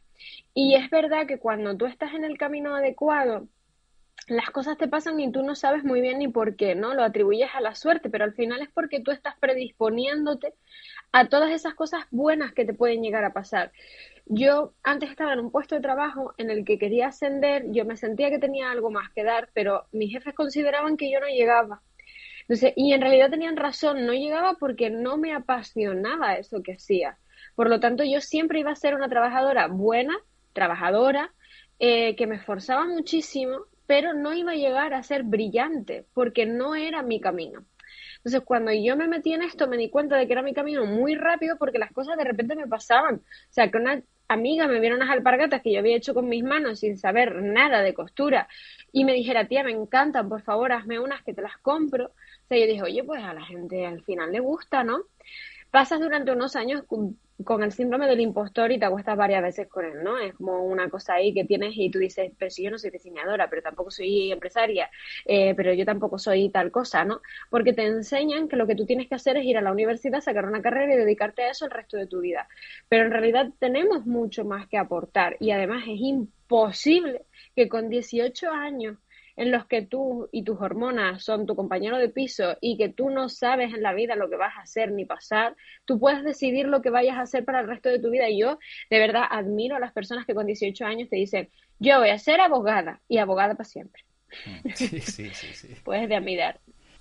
Y 0.55 0.73
es 0.73 0.89
verdad 0.89 1.27
que 1.27 1.37
cuando 1.37 1.77
tú 1.77 1.85
estás 1.85 2.13
en 2.15 2.25
el 2.25 2.37
camino 2.37 2.75
adecuado, 2.75 3.47
las 4.29 4.49
cosas 4.51 4.77
te 4.77 4.87
pasan 4.87 5.19
y 5.19 5.31
tú 5.31 5.43
no 5.43 5.55
sabes 5.55 5.83
muy 5.83 6.01
bien 6.01 6.19
ni 6.19 6.27
por 6.27 6.55
qué, 6.55 6.75
¿no? 6.75 6.93
Lo 6.93 7.03
atribuyes 7.03 7.49
a 7.53 7.61
la 7.61 7.75
suerte, 7.75 8.09
pero 8.09 8.23
al 8.23 8.33
final 8.33 8.61
es 8.61 8.69
porque 8.69 9.01
tú 9.01 9.11
estás 9.11 9.35
predisponiéndote 9.39 10.53
a 11.11 11.27
todas 11.27 11.51
esas 11.51 11.73
cosas 11.73 12.05
buenas 12.11 12.53
que 12.53 12.65
te 12.65 12.73
pueden 12.73 13.01
llegar 13.01 13.23
a 13.23 13.33
pasar. 13.33 13.71
Yo 14.25 14.73
antes 14.83 15.09
estaba 15.09 15.33
en 15.33 15.39
un 15.39 15.51
puesto 15.51 15.75
de 15.75 15.81
trabajo 15.81 16.33
en 16.37 16.51
el 16.51 16.63
que 16.63 16.77
quería 16.77 17.07
ascender, 17.07 17.65
yo 17.71 17.85
me 17.85 17.97
sentía 17.97 18.29
que 18.29 18.39
tenía 18.39 18.69
algo 18.69 18.91
más 18.91 19.09
que 19.11 19.23
dar, 19.23 19.49
pero 19.53 19.87
mis 19.91 20.11
jefes 20.11 20.35
consideraban 20.35 20.97
que 20.97 21.11
yo 21.11 21.19
no 21.19 21.27
llegaba. 21.27 21.81
Entonces, 22.41 22.73
y 22.75 22.93
en 22.93 23.01
realidad 23.01 23.29
tenían 23.29 23.57
razón, 23.57 24.05
no 24.05 24.13
llegaba 24.13 24.55
porque 24.59 24.89
no 24.89 25.17
me 25.17 25.33
apasionaba 25.33 26.35
eso 26.35 26.61
que 26.63 26.73
hacía. 26.73 27.17
Por 27.55 27.69
lo 27.69 27.79
tanto, 27.79 28.03
yo 28.03 28.21
siempre 28.21 28.59
iba 28.59 28.71
a 28.71 28.75
ser 28.75 28.95
una 28.95 29.09
trabajadora 29.09 29.67
buena, 29.67 30.17
trabajadora, 30.53 31.33
eh, 31.79 32.15
que 32.15 32.27
me 32.27 32.35
esforzaba 32.35 32.85
muchísimo, 32.85 33.61
pero 33.89 34.13
no 34.13 34.35
iba 34.35 34.51
a 34.51 34.55
llegar 34.55 34.93
a 34.93 35.01
ser 35.01 35.23
brillante, 35.23 36.05
porque 36.13 36.45
no 36.45 36.75
era 36.75 37.01
mi 37.01 37.19
camino. 37.19 37.65
Entonces, 38.17 38.41
cuando 38.45 38.71
yo 38.71 38.95
me 38.95 39.07
metí 39.07 39.33
en 39.33 39.41
esto, 39.41 39.67
me 39.67 39.77
di 39.77 39.89
cuenta 39.89 40.15
de 40.15 40.27
que 40.27 40.33
era 40.33 40.43
mi 40.43 40.53
camino 40.53 40.85
muy 40.85 41.15
rápido 41.15 41.57
porque 41.57 41.79
las 41.79 41.91
cosas 41.91 42.15
de 42.15 42.23
repente 42.23 42.55
me 42.55 42.67
pasaban. 42.67 43.15
O 43.15 43.21
sea, 43.49 43.71
que 43.71 43.79
una 43.79 43.99
amiga 44.27 44.67
me 44.67 44.79
viera 44.79 44.95
unas 44.95 45.09
alpargatas 45.09 45.63
que 45.63 45.73
yo 45.73 45.79
había 45.79 45.95
hecho 45.95 46.13
con 46.13 46.29
mis 46.29 46.43
manos 46.43 46.81
sin 46.81 46.99
saber 46.99 47.41
nada 47.41 47.81
de 47.81 47.95
costura 47.95 48.47
y 48.91 49.05
me 49.05 49.13
dijera, 49.13 49.47
tía, 49.47 49.63
me 49.63 49.71
encantan, 49.71 50.29
por 50.29 50.43
favor, 50.43 50.71
hazme 50.71 50.99
unas 50.99 51.23
que 51.23 51.33
te 51.33 51.41
las 51.41 51.57
compro. 51.57 52.09
O 52.09 52.47
sea, 52.47 52.59
yo 52.59 52.67
dije, 52.67 52.83
oye, 52.83 53.03
pues 53.03 53.23
a 53.23 53.33
la 53.33 53.43
gente 53.43 53.87
al 53.87 54.03
final 54.03 54.31
le 54.31 54.39
gusta, 54.39 54.83
¿no? 54.83 54.99
Pasas 55.71 55.99
durante 55.99 56.31
unos 56.31 56.55
años 56.55 56.83
con 57.43 57.63
el 57.63 57.71
síndrome 57.71 58.07
del 58.07 58.19
impostor 58.19 58.71
y 58.71 58.79
te 58.79 58.85
acuestas 58.85 59.15
varias 59.17 59.41
veces 59.41 59.67
con 59.67 59.85
él, 59.85 60.03
¿no? 60.03 60.17
Es 60.17 60.33
como 60.33 60.63
una 60.63 60.89
cosa 60.89 61.13
ahí 61.13 61.33
que 61.33 61.45
tienes 61.45 61.73
y 61.75 61.89
tú 61.89 61.99
dices, 61.99 62.31
pero 62.37 62.51
si 62.51 62.63
yo 62.63 62.71
no 62.71 62.77
soy 62.77 62.89
diseñadora, 62.89 63.49
pero 63.49 63.61
tampoco 63.61 63.91
soy 63.91 64.31
empresaria, 64.31 64.89
eh, 65.25 65.53
pero 65.55 65.73
yo 65.73 65.85
tampoco 65.85 66.19
soy 66.19 66.49
tal 66.49 66.71
cosa, 66.71 67.05
¿no? 67.05 67.21
Porque 67.49 67.73
te 67.73 67.85
enseñan 67.85 68.47
que 68.47 68.55
lo 68.55 68.67
que 68.67 68.75
tú 68.75 68.85
tienes 68.85 69.07
que 69.07 69.15
hacer 69.15 69.37
es 69.37 69.45
ir 69.45 69.57
a 69.57 69.61
la 69.61 69.71
universidad, 69.71 70.21
sacar 70.21 70.45
una 70.45 70.61
carrera 70.61 70.93
y 70.93 70.97
dedicarte 70.97 71.43
a 71.43 71.51
eso 71.51 71.65
el 71.65 71.71
resto 71.71 71.97
de 71.97 72.07
tu 72.07 72.19
vida. 72.19 72.47
Pero 72.89 73.05
en 73.05 73.11
realidad 73.11 73.49
tenemos 73.59 74.05
mucho 74.05 74.43
más 74.45 74.67
que 74.67 74.77
aportar 74.77 75.37
y 75.39 75.51
además 75.51 75.83
es 75.83 75.99
imposible 75.99 77.25
que 77.55 77.69
con 77.69 77.89
18 77.89 78.51
años 78.51 78.97
en 79.39 79.51
los 79.51 79.65
que 79.65 79.81
tú 79.81 80.27
y 80.33 80.43
tus 80.43 80.59
hormonas 80.59 81.23
son 81.23 81.45
tu 81.45 81.55
compañero 81.55 81.97
de 81.97 82.09
piso 82.09 82.57
y 82.59 82.77
que 82.77 82.89
tú 82.89 83.09
no 83.09 83.29
sabes 83.29 83.73
en 83.73 83.81
la 83.81 83.93
vida 83.93 84.17
lo 84.17 84.29
que 84.29 84.35
vas 84.35 84.57
a 84.57 84.63
hacer 84.63 84.91
ni 84.91 85.05
pasar, 85.05 85.55
tú 85.85 85.97
puedes 85.97 86.25
decidir 86.25 86.67
lo 86.67 86.81
que 86.81 86.89
vayas 86.89 87.15
a 87.15 87.21
hacer 87.21 87.45
para 87.45 87.61
el 87.61 87.67
resto 87.67 87.87
de 87.87 87.99
tu 87.99 88.09
vida. 88.09 88.29
Y 88.29 88.41
yo 88.41 88.59
de 88.89 88.99
verdad 88.99 89.23
admiro 89.29 89.77
a 89.77 89.79
las 89.79 89.93
personas 89.93 90.25
que 90.25 90.35
con 90.35 90.45
18 90.45 90.85
años 90.85 91.09
te 91.09 91.15
dicen, 91.15 91.49
yo 91.79 91.99
voy 91.99 92.09
a 92.09 92.19
ser 92.19 92.41
abogada 92.41 92.99
y 93.07 93.19
abogada 93.19 93.55
para 93.55 93.63
siempre. 93.63 94.03
Mm, 94.45 94.69
sí, 94.75 94.99
sí, 94.99 95.29
sí, 95.33 95.53
sí. 95.53 95.75
Puedes 95.85 96.09
de 96.09 96.17
admirar. 96.17 96.59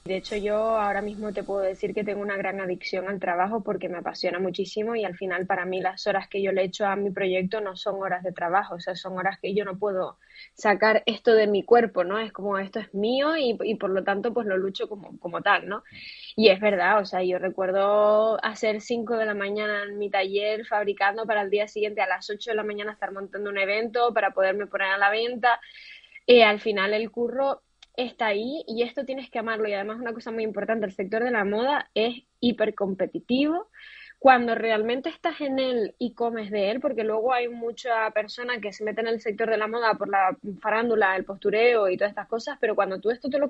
De 0.09 0.17
hecho, 0.17 0.37
yo 0.37 0.57
ahora 0.57 1.03
mismo 1.03 1.35
te 1.35 1.43
puedo 1.43 1.61
decir 1.61 1.93
que 1.93 2.03
tengo 2.03 2.23
una 2.23 2.39
gran 2.39 2.63
adicción 2.63 3.09
al 3.09 3.21
trabajo 3.21 3.63
porque 3.63 3.91
me 3.91 3.99
apasiona 3.99 4.39
muchísimo 4.39 4.97
y 4.97 5.05
al 5.05 5.15
final 5.15 5.47
para 5.47 5.67
mí 5.67 5.83
las 5.83 6.07
horas 6.07 6.29
que 6.29 6.43
yo 6.43 6.51
le 6.51 6.63
echo 6.65 6.87
a 6.87 6.97
mi 6.97 7.11
proyecto 7.11 7.61
no 7.61 7.77
son 7.77 7.97
horas 8.01 8.23
de 8.23 8.33
trabajo, 8.33 8.77
o 8.77 8.81
sea, 8.81 8.97
son 8.97 9.19
horas 9.19 9.39
que 9.39 9.55
yo 9.55 9.67
no 9.67 9.79
puedo 9.79 10.17
sacar 10.55 11.03
esto 11.05 11.35
de 11.35 11.47
mi 11.47 11.63
cuerpo, 11.63 12.05
¿no? 12.05 12.19
Es 12.19 12.33
como 12.33 12.59
esto 12.59 12.81
es 12.81 12.95
mío 12.95 13.37
y, 13.37 13.59
y 13.63 13.75
por 13.75 13.91
lo 13.91 14.03
tanto 14.03 14.33
pues 14.33 14.47
lo 14.47 14.57
lucho 14.57 14.89
como, 14.89 15.19
como 15.19 15.43
tal, 15.43 15.69
¿no? 15.69 15.83
Y 16.37 16.49
es 16.49 16.59
verdad, 16.59 17.01
o 17.01 17.05
sea, 17.05 17.23
yo 17.23 17.39
recuerdo 17.39 18.43
hacer 18.43 18.81
5 18.81 19.19
de 19.19 19.27
la 19.27 19.35
mañana 19.35 19.83
en 19.83 19.99
mi 19.99 20.09
taller 20.09 20.65
fabricando 20.65 21.27
para 21.27 21.43
el 21.43 21.51
día 21.51 21.69
siguiente 21.69 22.01
a 22.01 22.07
las 22.07 22.31
8 22.31 22.53
de 22.53 22.57
la 22.57 22.65
mañana 22.65 22.93
estar 22.93 23.13
montando 23.13 23.51
un 23.51 23.59
evento 23.59 24.15
para 24.15 24.31
poderme 24.31 24.67
poner 24.69 24.89
a 24.89 24.97
la 24.97 25.11
venta. 25.11 25.61
Y 26.25 26.43
al 26.43 26.61
final 26.61 26.95
el 26.95 27.11
curro 27.11 27.63
está 27.99 28.29
ahí 28.29 28.65
y 28.67 28.83
esto 28.83 29.05
tienes 29.05 29.29
que 29.29 29.41
amarlo. 29.41 29.69
Y 29.69 29.75
además 29.75 29.99
una 30.01 30.15
cosa 30.15 30.31
muy 30.31 30.45
importante, 30.45 30.87
el 30.87 30.93
sector 30.93 31.25
de 31.25 31.33
la 31.33 31.45
moda 31.45 31.91
es 31.95 32.23
hipercompetitivo. 32.41 33.69
Cuando 34.21 34.57
realmente 34.57 35.11
estás 35.11 35.41
en 35.41 35.61
él 35.61 35.95
y 35.97 36.13
comes 36.13 36.51
de 36.51 36.73
él, 36.73 36.81
porque 36.81 37.05
luego 37.05 37.33
hay 37.33 37.47
mucha 37.49 38.11
persona 38.11 38.61
que 38.61 38.73
se 38.73 38.83
mete 38.83 39.01
en 39.01 39.07
el 39.07 39.21
sector 39.21 39.49
de 39.49 39.57
la 39.57 39.69
moda 39.69 39.95
por 39.95 40.09
la 40.09 40.37
farándula, 40.61 41.15
el 41.15 41.25
postureo 41.25 41.89
y 41.89 41.97
todas 41.97 42.11
estas 42.11 42.27
cosas, 42.27 42.59
pero 42.61 42.75
cuando 42.75 43.01
tú 43.01 43.11
esto 43.11 43.29
te 43.31 43.39
lo 43.39 43.49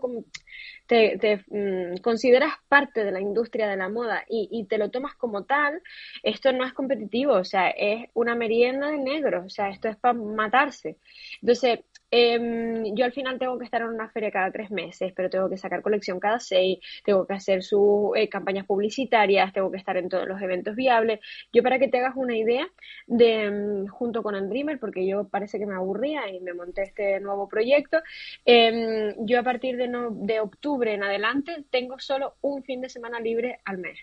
te, 0.86 1.16
te 1.16 1.42
mm, 1.48 2.02
consideras 2.02 2.52
parte 2.68 3.02
de 3.02 3.12
la 3.12 3.20
industria 3.20 3.66
de 3.66 3.78
la 3.78 3.88
moda 3.88 4.24
y, 4.28 4.48
y, 4.52 4.64
te 4.66 4.76
lo 4.76 4.90
tomas 4.90 5.14
como 5.14 5.44
tal, 5.44 5.80
esto 6.22 6.52
no 6.52 6.66
es 6.66 6.74
competitivo, 6.74 7.32
o 7.32 7.44
sea, 7.44 7.70
es 7.70 8.10
una 8.12 8.34
merienda 8.34 8.90
de 8.90 8.98
negros, 8.98 9.46
o 9.46 9.50
sea, 9.50 9.70
esto 9.70 9.88
es 9.88 9.96
para 9.96 10.12
matarse. 10.12 10.98
Entonces, 11.40 11.80
eh, 12.10 12.38
yo 12.94 13.04
al 13.04 13.12
final 13.12 13.38
tengo 13.38 13.58
que 13.58 13.64
estar 13.64 13.82
en 13.82 13.88
una 13.88 14.08
feria 14.10 14.30
cada 14.30 14.50
tres 14.50 14.70
meses, 14.70 15.12
pero 15.14 15.30
tengo 15.30 15.48
que 15.48 15.56
sacar 15.56 15.82
colección 15.82 16.20
cada 16.20 16.40
seis, 16.40 16.78
tengo 17.04 17.26
que 17.26 17.34
hacer 17.34 17.62
sus 17.62 18.16
eh, 18.16 18.28
campañas 18.28 18.66
publicitarias, 18.66 19.52
tengo 19.52 19.70
que 19.70 19.78
estar 19.78 19.96
en 19.96 20.08
todos 20.08 20.26
los 20.26 20.40
eventos 20.40 20.74
viables. 20.76 21.20
Yo 21.52 21.62
para 21.62 21.78
que 21.78 21.88
te 21.88 21.98
hagas 21.98 22.14
una 22.16 22.36
idea 22.36 22.66
de 23.06 23.50
mm, 23.50 23.86
junto 23.88 24.22
con 24.22 24.34
el 24.34 24.48
Dreamer, 24.48 24.78
porque 24.78 25.06
yo 25.06 25.28
parece 25.28 25.58
que 25.58 25.66
me 25.66 25.74
aburría 25.74 26.30
y 26.30 26.40
me 26.40 26.54
monté 26.54 26.82
este 26.82 27.20
nuevo 27.20 27.48
proyecto, 27.48 27.98
eh, 28.44 29.14
yo 29.20 29.40
a 29.40 29.42
partir 29.42 29.76
de, 29.76 29.88
no, 29.88 30.10
de 30.10 30.40
octubre 30.40 30.92
en 30.94 31.02
adelante 31.02 31.64
tengo 31.70 31.98
solo 31.98 32.36
un 32.40 32.62
fin 32.64 32.80
de 32.80 32.88
semana 32.88 33.20
libre 33.20 33.60
al 33.64 33.78
mes. 33.78 33.98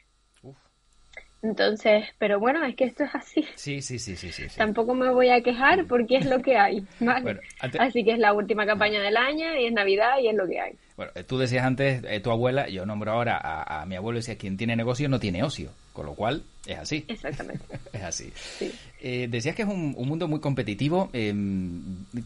Entonces, 1.45 2.05
pero 2.17 2.39
bueno, 2.39 2.65
es 2.65 2.75
que 2.75 2.85
esto 2.85 3.03
es 3.03 3.13
así. 3.13 3.45
Sí, 3.55 3.81
sí, 3.81 3.99
sí, 3.99 4.15
sí, 4.15 4.31
sí. 4.31 4.43
Tampoco 4.57 4.95
me 4.95 5.09
voy 5.09 5.29
a 5.29 5.41
quejar 5.41 5.85
porque 5.85 6.17
es 6.17 6.25
lo 6.25 6.41
que 6.41 6.57
hay, 6.57 6.85
¿vale? 6.99 7.21
Bueno, 7.21 7.39
antes... 7.59 7.79
Así 7.79 8.03
que 8.03 8.13
es 8.13 8.19
la 8.19 8.33
última 8.33 8.65
campaña 8.65 8.99
del 8.99 9.15
año 9.15 9.55
y 9.59 9.67
es 9.67 9.73
Navidad 9.73 10.19
y 10.21 10.29
es 10.29 10.35
lo 10.35 10.47
que 10.47 10.59
hay. 10.59 10.73
Bueno, 10.97 11.11
eh, 11.13 11.23
tú 11.23 11.37
decías 11.37 11.65
antes, 11.65 12.03
eh, 12.07 12.19
tu 12.19 12.31
abuela, 12.31 12.67
yo 12.67 12.85
nombro 12.85 13.11
ahora 13.11 13.37
a, 13.37 13.81
a 13.81 13.85
mi 13.85 13.95
abuelo, 13.95 14.17
decía, 14.17 14.37
quien 14.37 14.57
tiene 14.57 14.75
negocio 14.75 15.07
no 15.07 15.19
tiene 15.19 15.43
ocio, 15.43 15.71
con 15.93 16.07
lo 16.07 16.15
cual 16.15 16.41
es 16.65 16.79
así. 16.79 17.05
Exactamente. 17.07 17.63
es 17.93 18.01
así. 18.03 18.31
Sí. 18.35 18.71
Eh, 19.01 19.27
decías 19.29 19.55
que 19.55 19.61
es 19.61 19.67
un, 19.67 19.93
un 19.95 20.07
mundo 20.07 20.27
muy 20.27 20.39
competitivo. 20.39 21.09
Eh, 21.13 21.33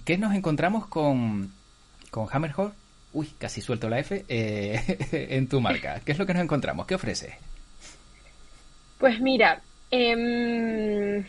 ¿Qué 0.06 0.18
nos 0.18 0.34
encontramos 0.34 0.88
con, 0.88 1.52
con 2.10 2.28
Hammerhall? 2.32 2.72
Uy, 3.12 3.28
casi 3.38 3.60
suelto 3.62 3.90
la 3.90 4.00
F, 4.00 4.24
eh, 4.30 4.98
en 5.30 5.48
tu 5.48 5.60
marca. 5.60 6.00
¿Qué 6.06 6.12
es 6.12 6.20
lo 6.20 6.26
que 6.26 6.34
nos 6.34 6.44
encontramos? 6.44 6.86
¿Qué 6.86 6.96
ofreces? 6.96 7.34
Pues 9.00 9.22
mira, 9.22 9.62
eh, 9.92 11.24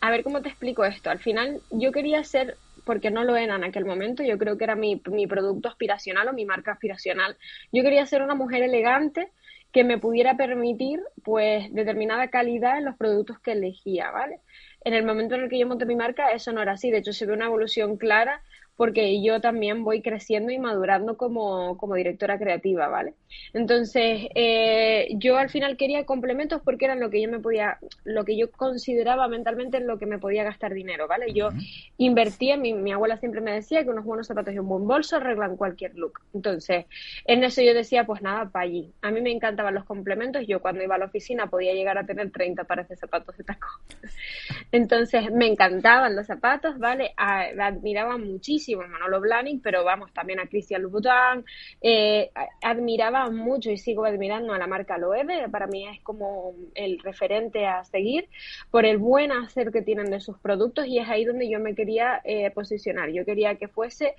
a 0.00 0.10
ver 0.10 0.22
cómo 0.22 0.42
te 0.42 0.50
explico 0.50 0.84
esto. 0.84 1.08
Al 1.08 1.20
final 1.20 1.62
yo 1.70 1.90
quería 1.90 2.22
ser, 2.22 2.58
porque 2.84 3.10
no 3.10 3.24
lo 3.24 3.34
era 3.34 3.56
en 3.56 3.64
aquel 3.64 3.86
momento, 3.86 4.22
yo 4.22 4.36
creo 4.36 4.58
que 4.58 4.64
era 4.64 4.76
mi, 4.76 5.00
mi 5.10 5.26
producto 5.26 5.70
aspiracional 5.70 6.28
o 6.28 6.34
mi 6.34 6.44
marca 6.44 6.72
aspiracional. 6.72 7.38
Yo 7.72 7.82
quería 7.82 8.04
ser 8.04 8.20
una 8.22 8.34
mujer 8.34 8.62
elegante 8.62 9.30
que 9.72 9.84
me 9.84 9.96
pudiera 9.98 10.36
permitir 10.36 11.00
pues 11.24 11.72
determinada 11.72 12.28
calidad 12.28 12.76
en 12.76 12.84
los 12.84 12.96
productos 12.96 13.38
que 13.40 13.52
elegía, 13.52 14.10
¿vale? 14.10 14.40
En 14.84 14.92
el 14.92 15.04
momento 15.04 15.34
en 15.34 15.40
el 15.40 15.48
que 15.48 15.58
yo 15.58 15.66
monté 15.66 15.86
mi 15.86 15.96
marca 15.96 16.30
eso 16.30 16.52
no 16.52 16.60
era 16.60 16.72
así, 16.72 16.90
de 16.90 16.98
hecho 16.98 17.14
se 17.14 17.24
ve 17.24 17.32
una 17.32 17.46
evolución 17.46 17.96
clara 17.96 18.42
porque 18.76 19.22
yo 19.22 19.40
también 19.40 19.84
voy 19.84 20.02
creciendo 20.02 20.50
y 20.52 20.58
madurando 20.58 21.16
como, 21.16 21.76
como 21.78 21.94
directora 21.94 22.38
creativa, 22.38 22.88
¿vale? 22.88 23.14
Entonces, 23.52 24.28
eh, 24.34 25.08
yo 25.12 25.36
al 25.36 25.48
final 25.48 25.76
quería 25.76 26.04
complementos 26.04 26.60
porque 26.64 26.86
eran 26.86 26.98
lo 26.98 27.10
que 27.10 27.22
yo 27.22 27.30
me 27.30 27.38
podía, 27.38 27.78
lo 28.04 28.24
que 28.24 28.36
yo 28.36 28.50
consideraba 28.50 29.28
mentalmente 29.28 29.76
en 29.76 29.86
lo 29.86 29.98
que 29.98 30.06
me 30.06 30.18
podía 30.18 30.42
gastar 30.42 30.74
dinero, 30.74 31.06
¿vale? 31.06 31.32
Yo 31.32 31.48
uh 31.48 31.50
-huh. 31.50 31.92
invertía, 31.98 32.56
mi, 32.56 32.72
mi 32.72 32.92
abuela 32.92 33.16
siempre 33.18 33.40
me 33.40 33.52
decía 33.52 33.84
que 33.84 33.90
unos 33.90 34.04
buenos 34.04 34.26
zapatos 34.26 34.54
y 34.54 34.58
un 34.58 34.68
buen 34.68 34.86
bolso 34.88 35.16
arreglan 35.16 35.56
cualquier 35.56 35.94
look. 35.94 36.20
Entonces, 36.34 36.86
en 37.26 37.44
eso 37.44 37.62
yo 37.62 37.74
decía, 37.74 38.04
pues 38.04 38.22
nada, 38.22 38.50
para 38.50 38.64
allí. 38.64 38.92
A 39.02 39.12
mí 39.12 39.20
me 39.20 39.30
encantaban 39.30 39.74
los 39.74 39.84
complementos, 39.84 40.46
yo 40.48 40.60
cuando 40.60 40.82
iba 40.82 40.96
a 40.96 40.98
la 40.98 41.06
oficina 41.06 41.46
podía 41.46 41.74
llegar 41.74 41.96
a 41.96 42.06
tener 42.06 42.30
30 42.32 42.64
pares 42.64 42.88
de 42.88 42.96
zapatos 42.96 43.36
de 43.36 43.44
taco. 43.44 43.68
Entonces, 44.72 45.30
me 45.30 45.46
encantaban 45.46 46.16
los 46.16 46.26
zapatos, 46.26 46.78
¿vale? 46.78 47.12
A, 47.16 47.44
admiraba 47.60 48.18
muchísimo 48.18 48.63
a 48.72 48.86
Manolo 48.86 49.20
Blahnik, 49.20 49.62
pero 49.62 49.84
vamos, 49.84 50.12
también 50.12 50.40
a 50.40 50.46
Christian 50.46 50.82
Louboutin, 50.82 51.44
eh, 51.82 52.30
admiraba 52.62 53.30
mucho 53.30 53.70
y 53.70 53.78
sigo 53.78 54.04
admirando 54.04 54.54
a 54.54 54.58
la 54.58 54.66
marca 54.66 54.96
Loewe, 54.96 55.48
para 55.50 55.66
mí 55.66 55.86
es 55.86 56.00
como 56.00 56.54
el 56.74 56.98
referente 57.00 57.66
a 57.66 57.84
seguir 57.84 58.28
por 58.70 58.86
el 58.86 58.98
buen 58.98 59.32
hacer 59.32 59.70
que 59.70 59.82
tienen 59.82 60.10
de 60.10 60.20
sus 60.20 60.38
productos 60.38 60.86
y 60.86 60.98
es 60.98 61.08
ahí 61.08 61.24
donde 61.24 61.48
yo 61.48 61.60
me 61.60 61.74
quería 61.74 62.20
eh, 62.24 62.50
posicionar, 62.50 63.10
yo 63.10 63.24
quería 63.24 63.56
que 63.56 63.68
fuese 63.68 64.14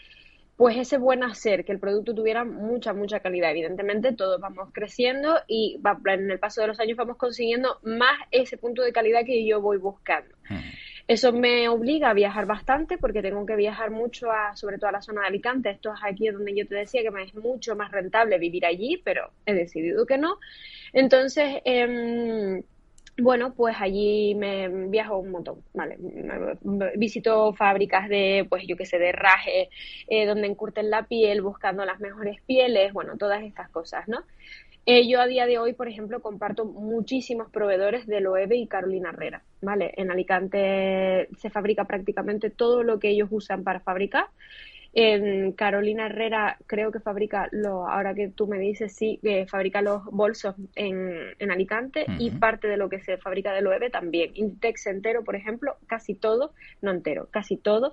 pues 0.57 0.77
ese 0.77 0.97
buen 0.97 1.21
hacer, 1.23 1.65
que 1.65 1.73
el 1.73 1.79
producto 1.79 2.15
tuviera 2.15 2.45
mucha, 2.45 2.93
mucha 2.93 3.19
calidad. 3.19 3.51
Evidentemente 3.51 4.13
todos 4.13 4.39
vamos 4.39 4.69
creciendo 4.71 5.35
y 5.47 5.79
en 6.05 6.31
el 6.31 6.39
paso 6.39 6.61
de 6.61 6.67
los 6.67 6.79
años 6.79 6.97
vamos 6.97 7.17
consiguiendo 7.17 7.79
más 7.83 8.17
ese 8.31 8.57
punto 8.57 8.81
de 8.81 8.93
calidad 8.93 9.25
que 9.25 9.45
yo 9.45 9.59
voy 9.59 9.77
buscando. 9.77 10.33
Hmm. 10.47 10.59
Eso 11.07 11.31
me 11.31 11.69
obliga 11.69 12.09
a 12.09 12.13
viajar 12.13 12.47
bastante 12.47 12.97
porque 12.97 13.21
tengo 13.21 13.45
que 13.45 13.55
viajar 13.55 13.91
mucho, 13.91 14.31
a, 14.31 14.55
sobre 14.55 14.77
todo 14.77 14.89
a 14.89 14.93
la 14.93 15.01
zona 15.01 15.21
de 15.21 15.27
Alicante. 15.27 15.69
Esto 15.69 15.93
es 15.93 15.99
aquí 16.03 16.29
donde 16.29 16.55
yo 16.55 16.67
te 16.67 16.75
decía 16.75 17.03
que 17.03 17.11
me 17.11 17.23
es 17.23 17.35
mucho 17.35 17.75
más 17.75 17.91
rentable 17.91 18.39
vivir 18.39 18.65
allí, 18.65 19.01
pero 19.03 19.29
he 19.45 19.53
decidido 19.53 20.05
que 20.05 20.17
no. 20.17 20.39
Entonces, 20.93 21.61
eh, 21.63 22.63
bueno, 23.17 23.53
pues 23.53 23.77
allí 23.79 24.35
me 24.35 24.67
viajo 24.89 25.17
un 25.17 25.31
montón, 25.31 25.63
¿vale? 25.73 25.97
Visito 26.97 27.53
fábricas 27.53 28.09
de, 28.09 28.45
pues 28.49 28.65
yo 28.67 28.75
qué 28.75 28.85
sé, 28.85 28.99
de 28.99 29.13
raje, 29.13 29.69
eh, 30.07 30.25
donde 30.25 30.47
encurten 30.47 30.89
la 30.89 31.03
piel, 31.03 31.41
buscando 31.41 31.85
las 31.85 32.01
mejores 32.01 32.41
pieles, 32.45 32.91
bueno, 32.91 33.15
todas 33.17 33.41
estas 33.43 33.69
cosas, 33.69 34.07
¿no? 34.09 34.23
Eh, 34.87 35.07
yo 35.07 35.19
a 35.19 35.25
día 35.25 35.47
de 35.47 35.57
hoy, 35.57 35.73
por 35.73 35.87
ejemplo, 35.87 36.21
comparto 36.21 36.65
muchísimos 36.65 37.49
proveedores 37.49 38.05
de 38.05 38.21
Loewe 38.21 38.55
y 38.55 38.67
Carolina 38.67 39.09
Herrera, 39.09 39.43
¿vale? 39.61 39.93
En 39.97 40.11
Alicante 40.11 41.27
se 41.37 41.49
fabrica 41.49 41.85
prácticamente 41.85 42.51
todo 42.51 42.83
lo 42.83 42.99
que 42.99 43.09
ellos 43.09 43.29
usan 43.31 43.63
para 43.63 43.79
fabricar. 43.79 44.27
En 44.93 45.51
Carolina 45.53 46.05
Herrera 46.05 46.57
creo 46.67 46.91
que 46.91 46.99
fabrica, 46.99 47.49
lo, 47.51 47.87
ahora 47.89 48.13
que 48.13 48.29
tú 48.29 48.47
me 48.47 48.59
dices, 48.59 48.93
sí, 48.95 49.19
que 49.23 49.45
fabrica 49.47 49.81
los 49.81 50.05
bolsos 50.05 50.55
en, 50.75 51.33
en 51.39 51.51
Alicante 51.51 52.05
uh 52.07 52.11
-huh. 52.11 52.17
y 52.19 52.29
parte 52.31 52.67
de 52.67 52.77
lo 52.77 52.87
que 52.87 53.01
se 53.01 53.17
fabrica 53.17 53.53
de 53.53 53.61
Loewe 53.61 53.89
también. 53.89 54.31
Intex 54.35 54.85
entero, 54.87 55.23
por 55.23 55.35
ejemplo, 55.35 55.77
casi 55.87 56.13
todo, 56.13 56.53
no 56.81 56.91
entero, 56.91 57.27
casi 57.31 57.57
todo, 57.57 57.91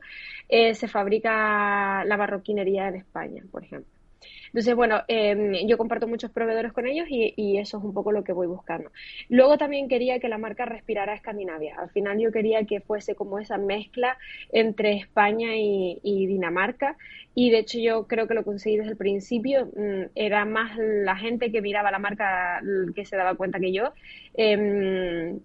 eh, 0.49 0.75
se 0.75 0.88
fabrica 0.88 2.04
la 2.04 2.16
marroquinería 2.16 2.87
en 2.88 2.96
España, 2.96 3.42
por 3.50 3.64
ejemplo. 3.64 4.01
Entonces, 4.52 4.75
bueno, 4.75 5.00
eh, 5.09 5.64
yo 5.66 5.78
comparto 5.78 6.06
muchos 6.06 6.30
proveedores 6.30 6.73
con 6.73 6.87
ellos 6.87 7.06
y, 7.09 7.56
eso 7.56 7.78
es 7.78 7.85
un 7.85 7.94
poco 7.94 8.12
lo 8.12 8.23
que 8.23 8.32
voy 8.32 8.47
buscando. 8.47 8.90
Luego 9.28 9.56
también 9.56 9.88
quería 9.88 10.18
que 10.18 10.28
la 10.28 10.37
marca 10.37 10.66
respirara 10.66 11.14
Escandinavia. 11.14 11.76
Al 11.78 11.88
final 11.90 12.18
yo 12.18 12.32
quería 12.32 12.64
que 12.64 12.80
fuese 12.80 13.14
como 13.14 13.38
esa 13.38 13.56
mezcla 13.56 14.18
entre 14.52 14.92
España 14.94 15.56
y, 15.56 15.99
y 16.02 16.26
Dinamarca 16.26 16.97
y 17.35 17.50
de 17.50 17.61
hecho 17.61 17.78
yo 17.78 18.06
creo 18.06 18.28
que 18.28 18.35
lo 18.35 18.44
conseguí 18.44 18.76
desde 18.76 18.90
el 18.90 18.97
principio. 18.97 19.71
Mm, 19.75 20.11
era 20.14 20.44
más 20.44 20.76
la 20.76 21.16
gente 21.16 21.50
que 21.50 21.62
miraba 21.62 21.90
la 21.90 21.99
marca 21.99 22.61
que 22.94 23.04
se 23.06 23.16
daba 23.16 23.35
cuenta 23.35 23.59
que 23.59 23.73
yo. 23.73 23.92
Eh, 24.35 25.38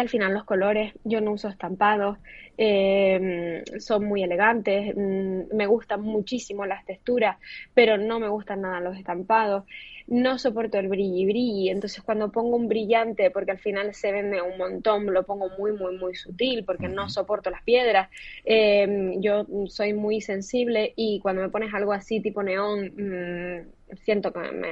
al 0.00 0.08
final 0.08 0.34
los 0.34 0.44
colores, 0.44 0.92
yo 1.04 1.20
no 1.20 1.32
uso 1.32 1.48
estampados, 1.48 2.18
eh, 2.56 3.62
son 3.78 4.04
muy 4.04 4.22
elegantes, 4.22 4.94
mm, 4.96 5.54
me 5.54 5.66
gustan 5.66 6.02
muchísimo 6.02 6.66
las 6.66 6.84
texturas, 6.84 7.36
pero 7.74 7.96
no 7.98 8.20
me 8.20 8.28
gustan 8.28 8.62
nada 8.62 8.80
los 8.80 8.96
estampados 8.96 9.64
no 10.08 10.38
soporto 10.38 10.78
el 10.78 10.88
brilli 10.88 11.26
brilli, 11.26 11.68
entonces 11.68 12.02
cuando 12.02 12.32
pongo 12.32 12.56
un 12.56 12.66
brillante, 12.66 13.30
porque 13.30 13.50
al 13.50 13.58
final 13.58 13.94
se 13.94 14.10
vende 14.10 14.40
un 14.40 14.56
montón, 14.56 15.06
lo 15.12 15.22
pongo 15.24 15.50
muy, 15.58 15.72
muy, 15.72 15.96
muy 15.98 16.14
sutil, 16.14 16.64
porque 16.64 16.88
no 16.88 17.10
soporto 17.10 17.50
las 17.50 17.62
piedras, 17.62 18.08
em, 18.44 19.20
yo 19.20 19.46
soy 19.66 19.92
muy 19.92 20.20
sensible 20.20 20.94
y 20.96 21.20
cuando 21.20 21.42
me 21.42 21.50
pones 21.50 21.72
algo 21.74 21.92
así 21.92 22.20
tipo 22.20 22.42
neón, 22.42 22.92
mm, 22.96 23.94
siento 24.04 24.32
que 24.32 24.40
me 24.52 24.68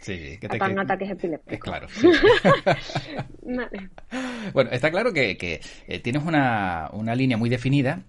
sí, 0.00 0.38
que 0.40 0.48
te, 0.48 0.56
ataques 0.56 1.10
epilépticos. 1.10 1.60
Claro. 1.60 1.86
bueno, 4.54 4.70
está 4.70 4.90
claro 4.90 5.12
que, 5.12 5.36
que 5.36 5.60
eh, 5.86 6.00
tienes 6.00 6.24
una, 6.24 6.88
una, 6.92 7.14
línea 7.14 7.36
muy 7.36 7.50
definida, 7.50 8.02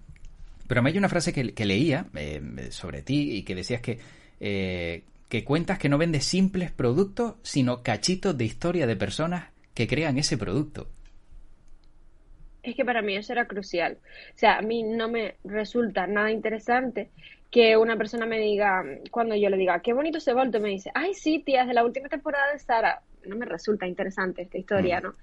pero 0.66 0.82
me 0.82 0.90
hay 0.90 0.98
una 0.98 1.10
frase 1.10 1.32
que, 1.32 1.52
que 1.52 1.66
leía 1.66 2.06
eh, 2.14 2.40
sobre 2.70 3.02
ti 3.02 3.36
y 3.36 3.42
que 3.42 3.54
decías 3.54 3.82
que 3.82 3.98
eh, 4.40 5.02
que 5.28 5.44
cuentas 5.44 5.78
que 5.78 5.88
no 5.88 5.98
vendes 5.98 6.24
simples 6.24 6.70
productos, 6.70 7.34
sino 7.42 7.82
cachitos 7.82 8.36
de 8.36 8.44
historia 8.44 8.86
de 8.86 8.96
personas 8.96 9.50
que 9.74 9.86
crean 9.86 10.18
ese 10.18 10.38
producto. 10.38 10.88
Es 12.62 12.74
que 12.74 12.84
para 12.84 13.02
mí 13.02 13.14
eso 13.16 13.32
era 13.32 13.46
crucial. 13.46 13.98
O 14.34 14.38
sea, 14.38 14.56
a 14.58 14.62
mí 14.62 14.82
no 14.82 15.08
me 15.08 15.36
resulta 15.44 16.06
nada 16.06 16.30
interesante 16.30 17.10
que 17.50 17.76
una 17.76 17.96
persona 17.96 18.26
me 18.26 18.38
diga, 18.38 18.82
cuando 19.10 19.36
yo 19.36 19.48
le 19.48 19.56
diga, 19.56 19.80
qué 19.80 19.92
bonito 19.92 20.18
ese 20.18 20.32
volto, 20.32 20.60
me 20.60 20.70
dice, 20.70 20.90
ay, 20.94 21.14
sí, 21.14 21.40
tía, 21.44 21.64
de 21.66 21.74
la 21.74 21.84
última 21.84 22.08
temporada 22.08 22.52
de 22.52 22.58
Sara. 22.58 23.02
No 23.26 23.36
me 23.36 23.46
resulta 23.46 23.86
interesante 23.86 24.42
esta 24.42 24.58
historia, 24.58 25.00
mm. 25.00 25.02
¿no? 25.02 25.14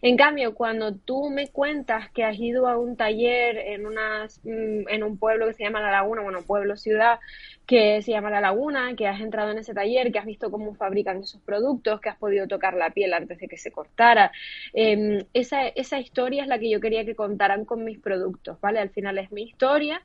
En 0.00 0.16
cambio, 0.16 0.54
cuando 0.54 0.94
tú 0.94 1.30
me 1.30 1.48
cuentas 1.48 2.10
que 2.10 2.24
has 2.24 2.38
ido 2.38 2.68
a 2.68 2.76
un 2.78 2.96
taller 2.96 3.58
en, 3.58 3.86
unas, 3.86 4.40
mm, 4.44 4.88
en 4.88 5.02
un 5.02 5.18
pueblo 5.18 5.46
que 5.46 5.54
se 5.54 5.64
llama 5.64 5.80
La 5.80 5.90
Laguna, 5.90 6.22
bueno, 6.22 6.42
pueblo, 6.42 6.76
ciudad, 6.76 7.18
que 7.66 8.00
se 8.02 8.12
llama 8.12 8.30
La 8.30 8.40
Laguna, 8.40 8.94
que 8.96 9.08
has 9.08 9.20
entrado 9.20 9.50
en 9.50 9.58
ese 9.58 9.74
taller, 9.74 10.10
que 10.12 10.18
has 10.18 10.26
visto 10.26 10.50
cómo 10.50 10.74
fabrican 10.74 11.18
esos 11.18 11.40
productos, 11.42 12.00
que 12.00 12.08
has 12.08 12.16
podido 12.16 12.46
tocar 12.46 12.74
la 12.74 12.90
piel 12.90 13.12
antes 13.12 13.38
de 13.38 13.48
que 13.48 13.58
se 13.58 13.70
cortara. 13.70 14.32
Em, 14.72 15.24
esa, 15.34 15.68
esa 15.68 15.98
historia 15.98 16.42
es 16.42 16.48
la 16.48 16.58
que 16.58 16.70
yo 16.70 16.80
quería 16.80 17.04
que 17.04 17.14
contaran 17.14 17.64
con 17.64 17.84
mis 17.84 17.98
productos, 17.98 18.60
¿vale? 18.60 18.78
Al 18.78 18.90
final 18.90 19.18
es 19.18 19.32
mi 19.32 19.42
historia. 19.42 20.02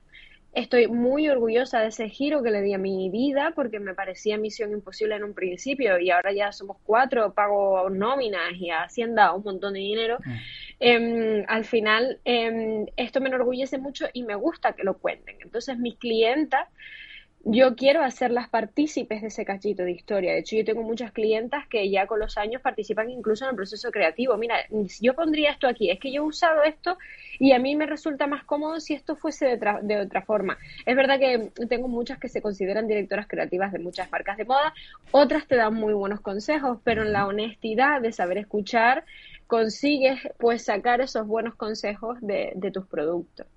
Estoy 0.54 0.88
muy 0.88 1.28
orgullosa 1.30 1.80
de 1.80 1.88
ese 1.88 2.10
giro 2.10 2.44
que 2.44 2.52
le 2.52 2.62
di 2.62 2.74
a 2.74 2.78
mi 2.78 3.10
vida 3.10 3.54
porque 3.56 3.80
me 3.80 3.96
parecía 3.96 4.38
misión 4.38 4.72
imposible 4.72 5.16
en 5.16 5.24
un 5.24 5.34
principio 5.34 5.98
y 5.98 6.12
ahora 6.12 6.32
ya 6.32 6.52
somos 6.52 6.78
cuatro, 6.84 7.34
pago 7.34 7.90
nóminas 7.90 8.54
y 8.60 8.70
Hacienda 8.70 9.34
un 9.34 9.44
montón 9.44 9.74
de 9.74 9.80
dinero. 9.80 10.20
Mm. 10.24 10.32
Em, 10.80 11.46
al 11.48 11.66
final, 11.66 12.20
em, 12.24 12.86
esto 12.98 13.20
me 13.20 13.30
enorgullece 13.30 13.80
mucho 13.80 14.06
y 14.14 14.22
me 14.24 14.36
gusta 14.36 14.74
que 14.74 14.84
lo 14.84 15.00
cuenten. 15.00 15.38
Entonces, 15.42 15.80
mis 15.80 15.96
clientas 15.98 16.68
yo 17.46 17.76
quiero 17.76 18.02
hacerlas 18.02 18.48
partícipes 18.48 19.22
de 19.22 19.28
ese 19.28 19.44
cachito 19.44 19.84
de 19.84 19.92
historia. 19.92 20.32
De 20.32 20.40
hecho, 20.40 20.56
yo 20.56 20.64
tengo 20.64 20.82
muchas 20.82 21.12
clientas 21.12 21.68
que 21.68 21.90
ya 21.90 22.08
con 22.08 22.20
los 22.20 22.38
años 22.38 22.62
participan 22.62 23.10
incluso 23.10 23.44
en 23.44 23.50
el 23.50 23.56
proceso 23.58 23.92
creativo. 23.92 24.38
Mira, 24.38 24.56
yo 25.02 25.14
pondría 25.14 25.52
esto 25.52 25.68
aquí, 25.68 25.90
es 25.92 26.00
que 26.00 26.12
yo 26.12 26.24
he 26.24 26.26
usado 26.26 26.64
esto 26.64 26.98
y 27.40 27.52
a 27.52 27.60
mí 27.60 27.76
me 27.76 27.86
resulta 27.86 28.28
más 28.28 28.46
cómodo 28.46 28.80
si 28.80 28.94
esto 28.94 29.18
fuese 29.18 29.58
de, 29.58 29.80
de 29.82 30.00
otra 30.00 30.22
forma. 30.22 30.58
Es 30.86 30.96
verdad 30.96 31.20
que 31.20 31.52
tengo 31.68 31.90
muchas 31.90 32.18
que 32.18 32.30
se 32.30 32.42
consideran 32.42 32.88
directoras 32.88 33.28
creativas 33.28 33.74
de 33.74 33.80
muchas 33.80 34.10
marcas 34.10 34.38
de 34.38 34.46
moda, 34.46 34.74
otras 35.12 35.46
te 35.46 35.58
dan 35.58 35.74
muy 35.74 35.94
buenos 35.94 36.22
consejos, 36.22 36.80
pero 36.86 37.02
en 37.02 37.12
la 37.12 37.28
honestidad 37.28 38.00
de 38.02 38.14
saber 38.14 38.38
escuchar 38.38 39.04
consigues 39.48 40.20
pues 40.38 40.64
sacar 40.64 41.02
esos 41.02 41.28
buenos 41.28 41.56
consejos 41.56 42.18
de, 42.22 42.54
de 42.56 42.72
tus 42.72 42.88
productos. 42.88 43.48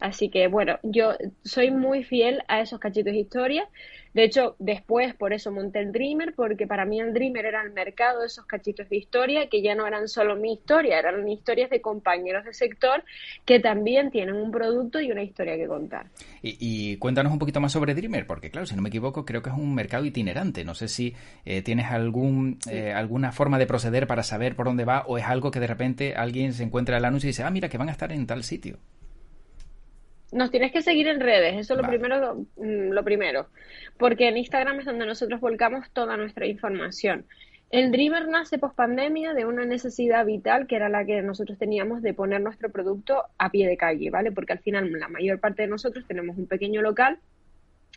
Así 0.00 0.28
que 0.28 0.48
bueno, 0.48 0.78
yo 0.82 1.14
soy 1.44 1.70
muy 1.70 2.04
fiel 2.04 2.42
a 2.48 2.60
esos 2.60 2.78
cachitos 2.78 3.12
de 3.12 3.20
historia. 3.20 3.68
De 4.16 4.24
hecho, 4.24 4.56
después 4.58 5.14
por 5.14 5.34
eso 5.34 5.52
monté 5.52 5.80
el 5.80 5.92
Dreamer, 5.92 6.32
porque 6.34 6.66
para 6.66 6.86
mí 6.86 6.98
el 7.00 7.12
Dreamer 7.12 7.44
era 7.44 7.62
el 7.62 7.70
mercado 7.72 8.20
de 8.20 8.28
esos 8.28 8.46
cachitos 8.46 8.88
de 8.88 8.96
historia, 8.96 9.48
que 9.50 9.60
ya 9.60 9.74
no 9.74 9.86
eran 9.86 10.08
solo 10.08 10.36
mi 10.36 10.54
historia, 10.54 10.98
eran 10.98 11.28
historias 11.28 11.68
de 11.68 11.82
compañeros 11.82 12.46
de 12.46 12.54
sector 12.54 13.04
que 13.44 13.60
también 13.60 14.10
tienen 14.10 14.34
un 14.36 14.50
producto 14.50 15.02
y 15.02 15.10
una 15.12 15.22
historia 15.22 15.56
que 15.56 15.66
contar. 15.66 16.06
Y, 16.40 16.96
cuéntanos 16.96 17.30
un 17.30 17.38
poquito 17.38 17.60
más 17.60 17.72
sobre 17.72 17.94
Dreamer, 17.94 18.26
porque 18.26 18.50
claro, 18.50 18.66
si 18.66 18.74
no 18.74 18.80
me 18.80 18.88
equivoco, 18.88 19.26
creo 19.26 19.42
que 19.42 19.50
es 19.50 19.56
un 19.56 19.74
mercado 19.74 20.06
itinerante. 20.06 20.64
No 20.64 20.74
sé 20.74 20.88
si 20.88 21.14
eh, 21.44 21.60
tienes 21.60 21.90
algún, 21.90 22.58
eh, 22.70 22.94
alguna 22.94 23.32
forma 23.32 23.58
de 23.58 23.66
proceder 23.66 24.06
para 24.06 24.22
saber 24.22 24.56
por 24.56 24.64
dónde 24.64 24.86
va 24.86 25.04
o 25.06 25.18
es 25.18 25.24
algo 25.24 25.50
que 25.50 25.60
de 25.60 25.66
repente 25.66 26.14
alguien 26.14 26.54
se 26.54 26.62
encuentra 26.62 26.96
el 26.96 27.04
anuncio 27.04 27.28
y 27.28 27.32
dice, 27.32 27.42
ah, 27.42 27.50
mira, 27.50 27.68
que 27.68 27.76
van 27.76 27.90
a 27.90 27.92
estar 27.92 28.10
en 28.12 28.26
tal 28.26 28.44
sitio. 28.44 28.78
Nos 30.36 30.50
tienes 30.50 30.70
que 30.70 30.82
seguir 30.82 31.08
en 31.08 31.20
redes, 31.20 31.54
eso 31.56 31.72
es 31.72 31.80
lo 31.80 31.88
primero, 31.88 32.46
mm, 32.56 32.90
lo 32.90 33.02
primero, 33.04 33.46
porque 33.96 34.28
en 34.28 34.36
Instagram 34.36 34.80
es 34.80 34.84
donde 34.84 35.06
nosotros 35.06 35.40
volcamos 35.40 35.90
toda 35.92 36.18
nuestra 36.18 36.44
información. 36.44 37.24
El 37.70 37.90
Dreamer 37.90 38.28
nace 38.28 38.58
post 38.58 38.76
pandemia 38.76 39.32
de 39.32 39.46
una 39.46 39.64
necesidad 39.64 40.26
vital 40.26 40.66
que 40.66 40.76
era 40.76 40.90
la 40.90 41.06
que 41.06 41.22
nosotros 41.22 41.56
teníamos 41.56 42.02
de 42.02 42.12
poner 42.12 42.42
nuestro 42.42 42.70
producto 42.70 43.24
a 43.38 43.48
pie 43.50 43.66
de 43.66 43.78
calle, 43.78 44.10
¿vale? 44.10 44.30
Porque 44.30 44.52
al 44.52 44.58
final 44.58 44.92
la 44.92 45.08
mayor 45.08 45.40
parte 45.40 45.62
de 45.62 45.68
nosotros 45.68 46.04
tenemos 46.06 46.36
un 46.36 46.46
pequeño 46.46 46.82
local 46.82 47.18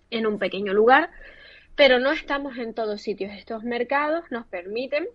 en 0.10 0.26
un 0.26 0.40
pequeño 0.40 0.74
lugar, 0.74 1.10
pero 1.76 2.00
no 2.00 2.14
estamos 2.14 2.58
en 2.58 2.74
todos 2.74 3.02
sitios. 3.02 3.34
Estos 3.34 3.66
mercados 3.66 4.24
nos 4.32 4.48
permiten 4.48 5.10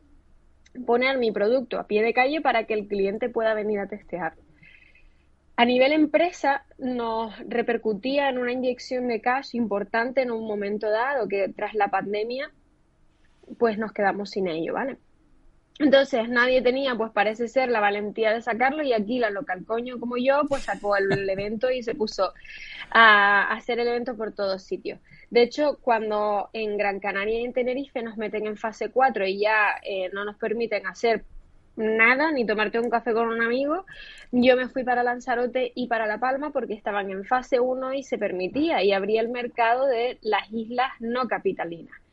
poner 0.86 1.16
mi 1.16 1.32
producto 1.32 1.78
a 1.78 1.86
pie 1.86 2.02
de 2.02 2.12
calle 2.12 2.42
para 2.42 2.64
que 2.64 2.74
el 2.74 2.86
cliente 2.86 3.30
pueda 3.30 3.54
venir 3.54 3.80
a 3.80 3.86
testearlo. 3.86 4.43
A 5.56 5.64
nivel 5.64 5.92
empresa 5.92 6.64
nos 6.78 7.38
repercutía 7.46 8.28
en 8.28 8.38
una 8.38 8.52
inyección 8.52 9.06
de 9.06 9.20
cash 9.20 9.54
importante 9.54 10.22
en 10.22 10.32
un 10.32 10.46
momento 10.46 10.90
dado 10.90 11.28
que 11.28 11.48
tras 11.48 11.74
la 11.74 11.88
pandemia 11.88 12.50
pues 13.58 13.78
nos 13.78 13.92
quedamos 13.92 14.30
sin 14.30 14.48
ello, 14.48 14.74
¿vale? 14.74 14.96
Entonces 15.78 16.28
nadie 16.28 16.62
tenía, 16.62 16.94
pues 16.94 17.10
parece 17.10 17.48
ser, 17.48 17.68
la 17.68 17.80
valentía 17.80 18.32
de 18.32 18.42
sacarlo 18.42 18.82
y 18.82 18.92
aquí 18.92 19.18
la 19.18 19.30
local 19.30 19.64
coño 19.64 19.98
como 19.98 20.16
yo, 20.16 20.42
pues 20.48 20.62
sacó 20.62 20.96
el 20.96 21.28
evento 21.30 21.70
y 21.70 21.82
se 21.82 21.94
puso 21.94 22.32
a 22.90 23.52
hacer 23.52 23.80
el 23.80 23.88
evento 23.88 24.16
por 24.16 24.32
todos 24.32 24.62
sitios. 24.62 25.00
De 25.30 25.42
hecho, 25.42 25.78
cuando 25.80 26.48
en 26.52 26.76
Gran 26.76 27.00
Canaria 27.00 27.40
y 27.40 27.44
en 27.44 27.52
Tenerife 27.52 28.02
nos 28.02 28.16
meten 28.16 28.46
en 28.46 28.56
fase 28.56 28.90
4 28.90 29.26
y 29.26 29.40
ya 29.40 29.80
eh, 29.82 30.10
no 30.12 30.24
nos 30.24 30.36
permiten 30.36 30.86
hacer 30.86 31.24
nada, 31.76 32.30
ni 32.32 32.46
tomarte 32.46 32.78
un 32.78 32.90
café 32.90 33.12
con 33.12 33.28
un 33.28 33.42
amigo. 33.42 33.84
Yo 34.32 34.56
me 34.56 34.68
fui 34.68 34.84
para 34.84 35.02
Lanzarote 35.02 35.72
y 35.74 35.88
para 35.88 36.06
La 36.06 36.18
Palma 36.18 36.50
porque 36.50 36.74
estaban 36.74 37.10
en 37.10 37.24
fase 37.24 37.60
1 37.60 37.94
y 37.94 38.02
se 38.02 38.18
permitía 38.18 38.82
y 38.82 38.92
abría 38.92 39.20
el 39.20 39.28
mercado 39.28 39.86
de 39.86 40.18
las 40.22 40.50
islas 40.52 40.90
no 41.00 41.26
capitalinas. 41.28 42.03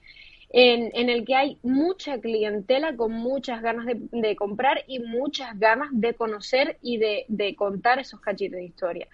En, 0.54 1.10
el 1.10 1.24
que 1.26 1.36
hay 1.36 1.58
mucha 1.64 2.20
clientela 2.20 2.96
con 2.96 3.14
muchas 3.14 3.62
ganas 3.62 3.86
de, 3.86 4.36
comprar 4.36 4.84
y 4.86 5.00
muchas 5.00 5.58
ganas 5.58 5.90
de 5.94 6.14
conocer 6.14 6.78
y 6.82 6.98
de, 6.98 7.26
de 7.30 7.56
contar 7.56 8.00
esos 8.00 8.20
cachitos 8.20 8.58
de 8.58 8.66
historia. 8.66 9.08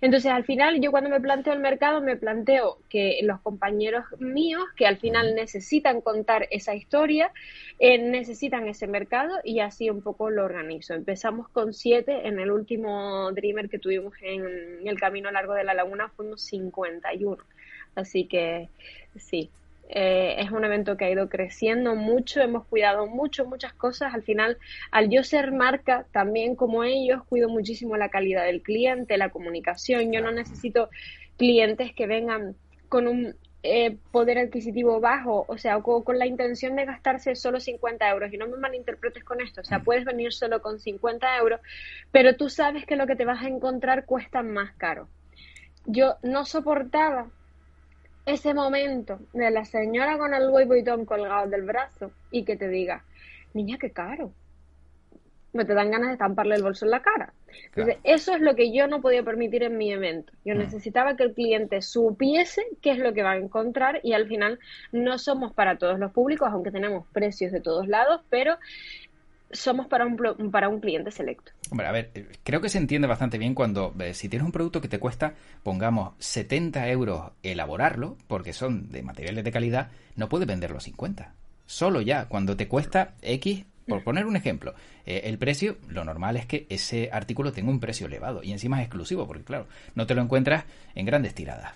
Entonces, 0.00 0.30
al 0.30 0.44
final, 0.44 0.80
yo 0.80 0.90
cuando 0.90 1.10
me 1.10 1.20
planteo 1.20 1.52
el 1.52 1.60
mercado, 1.60 2.00
me 2.00 2.16
planteo 2.16 2.78
que 2.88 3.18
los 3.22 3.40
compañeros 3.40 4.04
míos, 4.18 4.64
que 4.76 4.86
al 4.86 4.98
final 4.98 5.34
necesitan 5.34 6.00
contar 6.00 6.48
esa 6.50 6.74
historia, 6.74 7.32
eh, 7.78 7.98
necesitan 7.98 8.68
ese 8.68 8.86
mercado 8.86 9.38
y 9.42 9.60
así 9.60 9.88
un 9.88 10.02
poco 10.02 10.30
lo 10.30 10.44
organizo. 10.44 10.94
Empezamos 10.94 11.48
con 11.48 11.72
siete, 11.72 12.28
en 12.28 12.38
el 12.38 12.50
último 12.50 13.32
Dreamer 13.32 13.68
que 13.68 13.78
tuvimos 13.78 14.14
en 14.20 14.86
el 14.86 15.00
Camino 15.00 15.30
Largo 15.30 15.54
de 15.54 15.64
la 15.64 15.74
Laguna 15.74 16.08
fuimos 16.10 16.42
51. 16.42 17.42
Así 17.94 18.26
que 18.26 18.68
sí, 19.16 19.50
eh, 19.88 20.36
es 20.38 20.50
un 20.50 20.64
evento 20.64 20.96
que 20.96 21.04
ha 21.04 21.10
ido 21.10 21.28
creciendo 21.28 21.94
mucho, 21.94 22.40
hemos 22.40 22.66
cuidado 22.66 23.06
mucho, 23.06 23.44
muchas 23.44 23.72
cosas. 23.72 24.14
Al 24.14 24.22
final, 24.22 24.58
al 24.90 25.08
yo 25.10 25.22
ser 25.22 25.52
marca, 25.52 26.06
también 26.12 26.56
como 26.56 26.84
ellos, 26.84 27.22
cuido 27.24 27.48
muchísimo 27.48 27.96
la 27.96 28.08
calidad 28.08 28.44
del 28.44 28.62
cliente, 28.62 29.16
la 29.16 29.30
comunicación. 29.30 30.12
Yo 30.12 30.20
no 30.20 30.32
necesito 30.32 30.90
clientes 31.36 31.92
que 31.94 32.06
vengan 32.06 32.56
con 32.88 33.06
un 33.06 33.36
eh, 33.62 33.96
poder 34.12 34.38
adquisitivo 34.38 35.00
bajo, 35.00 35.44
o 35.48 35.58
sea, 35.58 35.80
con, 35.80 36.02
con, 36.02 36.18
la 36.18 36.26
intención 36.26 36.76
de 36.76 36.84
gastarse 36.84 37.34
solo 37.36 37.60
50 37.60 38.08
euros. 38.10 38.32
Y 38.32 38.38
no 38.38 38.48
me 38.48 38.56
malinterpretes 38.56 39.24
con 39.24 39.40
esto, 39.40 39.60
o 39.60 39.64
sea, 39.64 39.80
puedes 39.80 40.04
venir 40.04 40.32
solo 40.32 40.62
con 40.62 40.80
50 40.80 41.38
euros, 41.38 41.60
pero 42.10 42.36
tú 42.36 42.48
sabes 42.48 42.86
que 42.86 42.96
lo 42.96 43.06
que 43.06 43.16
te 43.16 43.24
vas 43.24 43.42
a 43.42 43.48
encontrar 43.48 44.04
cuesta 44.04 44.42
más 44.42 44.74
caro. 44.76 45.08
Yo 45.84 46.16
no 46.22 46.44
soportaba 46.44 47.28
ese 48.26 48.54
momento 48.54 49.20
de 49.32 49.50
la 49.50 49.64
señora 49.64 50.18
con 50.18 50.34
el 50.34 50.48
Louis 50.48 50.66
Vuitton 50.66 51.06
colgado 51.06 51.48
del 51.48 51.62
brazo 51.62 52.10
y 52.30 52.44
que 52.44 52.56
te 52.56 52.68
diga, 52.68 53.04
niña, 53.54 53.78
qué 53.80 53.90
caro. 53.90 54.32
Me 55.52 55.64
te 55.64 55.72
dan 55.72 55.90
ganas 55.90 56.08
de 56.08 56.14
estamparle 56.14 56.56
el 56.56 56.62
bolso 56.62 56.84
en 56.84 56.90
la 56.90 57.00
cara. 57.00 57.32
Entonces, 57.68 57.96
eso 58.04 58.34
es 58.34 58.40
lo 58.40 58.54
que 58.54 58.72
yo 58.72 58.88
no 58.88 59.00
podía 59.00 59.22
permitir 59.22 59.62
en 59.62 59.78
mi 59.78 59.90
evento. 59.90 60.32
Yo 60.44 60.54
mm. 60.54 60.58
necesitaba 60.58 61.16
que 61.16 61.22
el 61.22 61.32
cliente 61.32 61.80
supiese 61.80 62.62
qué 62.82 62.90
es 62.90 62.98
lo 62.98 63.14
que 63.14 63.22
va 63.22 63.32
a 63.32 63.36
encontrar 63.38 64.00
y 64.02 64.12
al 64.12 64.26
final 64.26 64.58
no 64.92 65.16
somos 65.18 65.54
para 65.54 65.78
todos 65.78 65.98
los 65.98 66.12
públicos, 66.12 66.48
aunque 66.52 66.70
tenemos 66.70 67.06
precios 67.12 67.52
de 67.52 67.60
todos 67.60 67.88
lados, 67.88 68.20
pero 68.28 68.58
somos 69.50 69.86
para 69.86 70.06
un, 70.06 70.50
para 70.50 70.68
un 70.68 70.80
cliente 70.80 71.10
selecto. 71.10 71.52
Hombre, 71.70 71.86
a 71.86 71.92
ver, 71.92 72.10
eh, 72.14 72.28
creo 72.42 72.60
que 72.60 72.68
se 72.68 72.78
entiende 72.78 73.06
bastante 73.06 73.38
bien 73.38 73.54
cuando 73.54 73.94
eh, 74.00 74.14
si 74.14 74.28
tienes 74.28 74.46
un 74.46 74.52
producto 74.52 74.80
que 74.80 74.88
te 74.88 74.98
cuesta, 74.98 75.34
pongamos, 75.62 76.14
70 76.18 76.88
euros 76.88 77.32
elaborarlo, 77.42 78.16
porque 78.28 78.52
son 78.52 78.90
de 78.90 79.02
materiales 79.02 79.44
de 79.44 79.52
calidad, 79.52 79.90
no 80.16 80.28
puedes 80.28 80.46
venderlo 80.48 80.80
50. 80.80 81.34
Solo 81.66 82.00
ya, 82.00 82.26
cuando 82.26 82.56
te 82.56 82.68
cuesta 82.68 83.14
X, 83.22 83.64
por 83.88 84.02
poner 84.02 84.26
un 84.26 84.36
ejemplo, 84.36 84.74
eh, 85.04 85.22
el 85.24 85.38
precio, 85.38 85.78
lo 85.88 86.04
normal 86.04 86.36
es 86.36 86.46
que 86.46 86.66
ese 86.68 87.10
artículo 87.12 87.52
tenga 87.52 87.70
un 87.70 87.80
precio 87.80 88.06
elevado 88.06 88.42
y 88.42 88.52
encima 88.52 88.80
es 88.80 88.86
exclusivo, 88.86 89.26
porque 89.26 89.44
claro, 89.44 89.66
no 89.94 90.06
te 90.06 90.14
lo 90.14 90.22
encuentras 90.22 90.64
en 90.94 91.06
grandes 91.06 91.34
tiradas. 91.34 91.74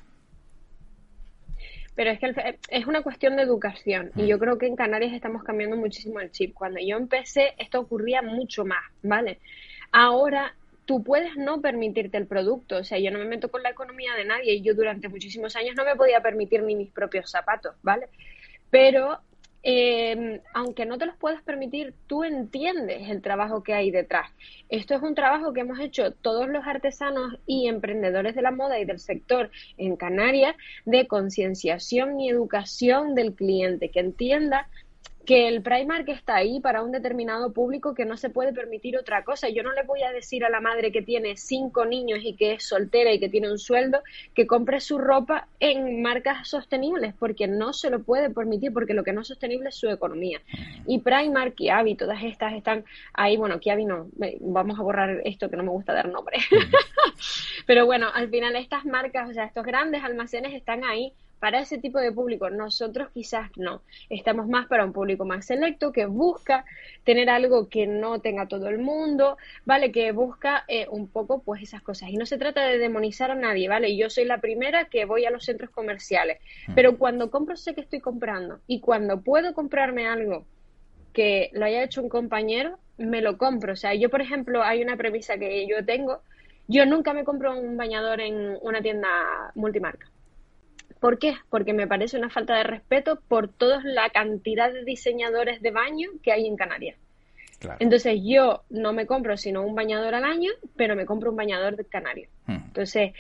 Pero 1.95 2.11
es 2.11 2.19
que 2.19 2.59
es 2.71 2.87
una 2.87 3.03
cuestión 3.03 3.37
de 3.37 3.43
educación 3.43 4.13
y 4.17 4.27
yo 4.27 4.39
creo 4.39 4.59
que 4.59 4.67
en 4.67 4.77
Canarias 4.77 5.13
estamos 5.13 5.43
cambiando 5.43 5.77
muchísimo 5.77 6.21
el 6.21 6.31
chip. 6.31 6.55
Cuando 6.55 6.81
yo 6.81 6.97
empecé 6.97 7.55
esto 7.59 7.81
ocurría 7.81 8.23
mucho 8.23 8.65
más, 8.65 8.85
¿vale? 9.03 9.39
Ahora 9.93 10.55
tú 10.87 11.03
puedes 11.03 11.37
no 11.37 11.61
permitirte 11.61 12.17
el 12.17 12.27
producto, 12.27 12.79
o 12.79 12.85
sea, 12.85 12.99
yo 12.99 13.11
no 13.11 13.19
me 13.19 13.25
meto 13.25 13.51
con 13.51 13.63
la 13.63 13.71
economía 13.71 14.15
de 14.15 14.25
nadie 14.25 14.55
y 14.55 14.63
yo 14.63 14.75
durante 14.75 15.09
muchísimos 15.09 15.55
años 15.57 15.77
no 15.77 15.85
me 15.85 15.95
podía 15.97 16.21
permitir 16.21 16.63
ni 16.63 16.75
mis 16.75 16.91
propios 16.91 17.31
zapatos, 17.31 17.75
¿vale? 17.83 18.09
Pero 18.71 19.21
eh, 19.63 20.41
aunque 20.55 20.87
no 20.87 20.97
te 20.99 21.07
los 21.07 21.17
puedas 21.17 21.43
permitir, 21.43 21.95
tú 22.07 22.25
entiendes 22.25 23.09
el 23.09 23.21
trabajo 23.21 23.63
que 23.63 23.75
hay 23.75 23.91
detrás. 23.91 24.31
Esto 24.69 24.95
es 24.95 25.03
un 25.03 25.15
trabajo 25.15 25.53
que 25.53 25.61
hemos 25.61 25.79
hecho 25.81 26.13
todos 26.13 26.49
los 26.49 26.67
artesanos 26.67 27.37
y 27.47 27.69
emprendedores 27.69 28.35
de 28.35 28.43
la 28.43 28.53
moda 28.53 28.79
y 28.79 28.85
del 28.85 28.99
sector 28.99 29.51
en 29.77 29.97
Canarias 29.97 30.57
de 30.87 31.07
concienciación 31.07 32.21
y 32.21 32.31
educación 32.31 33.15
del 33.15 33.35
cliente, 33.35 33.91
que 33.91 34.01
entienda 34.01 34.69
que 35.31 35.47
el 35.47 35.63
Primark 35.63 36.09
está 36.09 36.35
ahí 36.35 36.59
para 36.59 36.83
un 36.83 36.91
determinado 36.91 37.53
público 37.53 37.95
que 37.95 38.05
no 38.05 38.17
se 38.17 38.31
puede 38.31 38.53
permitir 38.53 38.99
otra 38.99 39.23
cosa. 39.23 39.49
Yo 39.49 39.63
no 39.63 39.73
le 39.73 39.85
voy 39.85 40.03
a 40.03 40.11
decir 40.11 40.45
a 40.45 40.51
la 40.51 40.61
madre 40.61 40.91
que 40.91 41.03
tiene 41.03 41.37
cinco 41.37 41.85
niños 41.85 42.19
y 42.25 42.35
que 42.35 42.55
es 42.55 42.67
soltera 42.67 43.13
y 43.13 43.21
que 43.21 43.29
tiene 43.29 43.49
un 43.49 43.61
sueldo 43.61 44.03
que 44.35 44.49
compre 44.49 44.81
su 44.81 44.99
ropa 44.99 45.47
en 45.61 46.03
marcas 46.03 46.49
sostenibles 46.49 47.15
porque 47.17 47.47
no 47.47 47.73
se 47.73 47.91
lo 47.91 48.03
puede 48.03 48.31
permitir 48.31 48.73
porque 48.73 48.93
lo 48.93 49.05
que 49.05 49.13
no 49.13 49.21
es 49.21 49.29
sostenible 49.29 49.69
es 49.69 49.77
su 49.77 49.89
economía. 49.89 50.41
Y 50.89 50.99
Primark, 50.99 51.55
Kiabi, 51.55 51.95
todas 51.95 52.25
estas 52.25 52.55
están 52.55 52.85
ahí. 53.13 53.37
Bueno, 53.37 53.61
Kiabi 53.61 53.85
no, 53.85 54.09
vamos 54.41 54.81
a 54.81 54.83
borrar 54.83 55.21
esto 55.25 55.49
que 55.49 55.57
no 55.57 55.63
me 55.63 55.71
gusta 55.71 55.93
dar 55.93 56.09
nombre. 56.09 56.39
Pero 57.69 57.87
bueno, 57.87 58.09
al 58.13 58.31
final 58.31 58.57
estas 58.57 58.85
marcas, 58.85 59.31
o 59.31 59.33
sea, 59.33 59.45
estos 59.45 59.65
grandes 59.65 60.03
almacenes 60.03 60.55
están 60.55 60.83
ahí 60.83 61.15
para 61.41 61.61
ese 61.61 61.79
tipo 61.79 61.99
de 61.99 62.13
público. 62.13 62.51
Nosotros 62.51 63.09
quizás 63.13 63.51
no. 63.57 63.83
Estamos 64.09 64.47
más 64.47 64.69
para 64.69 64.85
un 64.85 64.93
público 64.93 65.25
más 65.25 65.47
selecto 65.47 65.91
que 65.91 66.07
busca 66.07 66.65
tener 67.05 67.31
algo 67.31 67.69
que 67.69 67.87
no 67.87 68.21
tenga 68.21 68.47
todo 68.47 68.69
el 68.69 68.79
mundo, 68.79 69.39
¿vale? 69.65 69.91
Que 69.91 70.13
busca 70.13 70.65
eh, 70.69 70.87
un 70.91 71.09
poco 71.09 71.43
pues 71.43 71.63
esas 71.63 71.83
cosas. 71.83 72.11
Y 72.11 72.17
no 72.17 72.27
se 72.27 72.39
trata 72.39 72.65
de 72.67 72.79
demonizar 72.79 73.31
a 73.31 73.35
nadie, 73.35 73.69
¿vale? 73.69 73.97
Yo 73.97 74.11
soy 74.11 74.27
la 74.27 74.41
primera 74.41 74.85
que 74.85 75.07
voy 75.07 75.25
a 75.25 75.31
los 75.31 75.45
centros 75.45 75.71
comerciales, 75.71 76.39
mm. 76.69 76.75
pero 76.75 76.99
cuando 76.99 77.31
compro 77.31 77.57
sé 77.57 77.75
que 77.75 77.81
estoy 77.81 78.01
comprando 78.01 78.61
y 78.67 78.81
cuando 78.81 79.23
puedo 79.23 79.55
comprarme 79.55 80.07
algo 80.07 80.45
que 81.13 81.51
lo 81.53 81.65
haya 81.65 81.83
hecho 81.83 82.03
un 82.03 82.09
compañero, 82.09 82.79
me 82.99 83.23
lo 83.23 83.39
compro. 83.39 83.73
O 83.73 83.77
sea, 83.77 83.95
yo, 83.95 84.11
por 84.11 84.21
ejemplo, 84.21 84.63
hay 84.63 84.83
una 84.83 84.97
premisa 84.97 85.39
que 85.39 85.67
yo 85.67 85.85
tengo, 85.85 86.23
yo 86.69 86.87
nunca 86.87 87.15
me 87.15 87.25
compro 87.25 87.59
un 87.59 87.77
bañador 87.77 88.21
en 88.21 88.59
una 88.63 88.81
tienda 88.83 89.09
multimarca. 89.55 90.07
¿Por 91.01 91.19
qué? 91.19 91.37
Porque 91.49 91.73
me 91.73 91.87
parece 91.87 92.19
una 92.19 92.31
falta 92.31 92.57
de 92.57 92.63
respeto 92.63 93.21
por 93.27 93.49
toda 93.49 93.81
la 93.83 94.11
cantidad 94.11 94.73
de 94.73 94.85
diseñadores 94.85 95.63
de 95.63 95.71
baño 95.71 96.11
que 96.23 96.33
hay 96.33 96.47
en 96.47 96.57
Canarias. 96.57 96.97
Entonces 97.79 98.21
yo 98.25 98.63
no 98.71 98.93
me 98.93 99.07
compro 99.07 99.37
sino 99.37 99.63
un 99.63 99.75
bañador 99.75 100.15
al 100.15 100.25
año, 100.25 100.51
pero 100.77 100.97
me 100.97 101.07
compro 101.07 101.31
un 101.31 101.37
bañador 101.37 101.77
de 101.77 101.85
canario. 101.85 102.29
Hmm. 102.47 102.59
Entonces, 102.69 103.13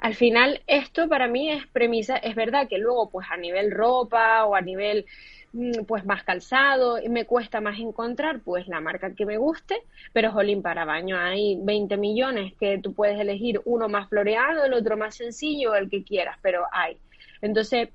al 0.00 0.14
final 0.14 0.62
esto 0.66 1.08
para 1.08 1.26
mí 1.26 1.50
es 1.50 1.66
premisa, 1.66 2.16
es 2.16 2.34
verdad 2.36 2.68
que 2.68 2.78
luego 2.78 3.10
pues 3.10 3.26
a 3.30 3.36
nivel 3.36 3.72
ropa 3.72 4.44
o 4.44 4.54
a 4.54 4.60
nivel 4.60 5.04
mm, 5.52 5.84
pues 5.86 6.04
más 6.04 6.22
calzado 6.22 6.98
me 7.08 7.24
cuesta 7.24 7.60
más 7.60 7.78
encontrar 7.80 8.40
pues 8.40 8.68
la 8.68 8.80
marca 8.80 9.14
que 9.14 9.26
me 9.26 9.36
guste, 9.36 9.82
pero 10.12 10.30
jolín, 10.30 10.62
para 10.62 10.84
baño 10.84 11.18
hay 11.18 11.58
20 11.60 11.96
millones 11.96 12.54
que 12.60 12.78
tú 12.78 12.94
puedes 12.94 13.18
elegir 13.18 13.60
uno 13.64 13.88
más 13.88 14.08
floreado, 14.08 14.64
el 14.64 14.74
otro 14.74 14.96
más 14.96 15.16
sencillo, 15.16 15.74
el 15.74 15.90
que 15.90 16.04
quieras, 16.04 16.38
pero 16.40 16.64
hay. 16.70 16.98
Entonces, 17.42 17.88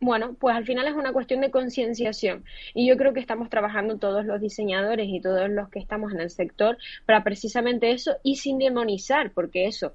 bueno, 0.00 0.34
pues 0.38 0.54
al 0.54 0.64
final 0.64 0.86
es 0.86 0.94
una 0.94 1.12
cuestión 1.12 1.40
de 1.40 1.50
concienciación. 1.50 2.44
Y 2.74 2.86
yo 2.88 2.96
creo 2.96 3.12
que 3.12 3.20
estamos 3.20 3.50
trabajando 3.50 3.98
todos 3.98 4.24
los 4.24 4.40
diseñadores 4.40 5.08
y 5.08 5.20
todos 5.20 5.50
los 5.50 5.68
que 5.70 5.80
estamos 5.80 6.12
en 6.12 6.20
el 6.20 6.30
sector 6.30 6.78
para 7.04 7.24
precisamente 7.24 7.90
eso 7.90 8.16
y 8.22 8.36
sin 8.36 8.58
demonizar, 8.58 9.32
porque 9.32 9.66
eso, 9.66 9.92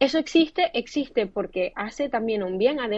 eso 0.00 0.18
existe, 0.18 0.70
existe 0.74 1.26
porque 1.26 1.72
hace 1.74 2.08
también 2.08 2.42
un 2.42 2.56
bien, 2.56 2.78
ha 2.78 2.88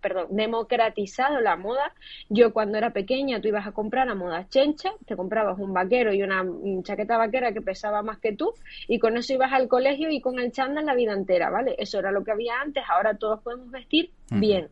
perdón, 0.00 0.26
democratizado 0.30 1.40
la 1.40 1.56
moda. 1.56 1.94
Yo 2.28 2.52
cuando 2.52 2.76
era 2.76 2.90
pequeña, 2.90 3.40
tú 3.40 3.48
ibas 3.48 3.66
a 3.66 3.72
comprar 3.72 4.08
a 4.08 4.14
moda 4.14 4.46
chencha, 4.48 4.90
te 5.06 5.16
comprabas 5.16 5.58
un 5.58 5.72
vaquero 5.72 6.12
y 6.12 6.22
una 6.22 6.44
chaqueta 6.82 7.16
vaquera 7.16 7.52
que 7.52 7.62
pesaba 7.62 8.02
más 8.02 8.18
que 8.18 8.34
tú, 8.34 8.52
y 8.86 8.98
con 8.98 9.16
eso 9.16 9.32
ibas 9.32 9.52
al 9.52 9.66
colegio 9.68 10.10
y 10.10 10.20
con 10.20 10.38
el 10.38 10.52
chándal 10.52 10.84
la 10.84 10.94
vida 10.94 11.14
entera, 11.14 11.48
¿vale? 11.48 11.74
Eso 11.78 11.98
era 11.98 12.12
lo 12.12 12.22
que 12.22 12.32
había 12.32 12.60
antes, 12.60 12.84
ahora 12.88 13.16
todos 13.16 13.40
podemos 13.42 13.70
vestir 13.70 14.10
bien 14.30 14.68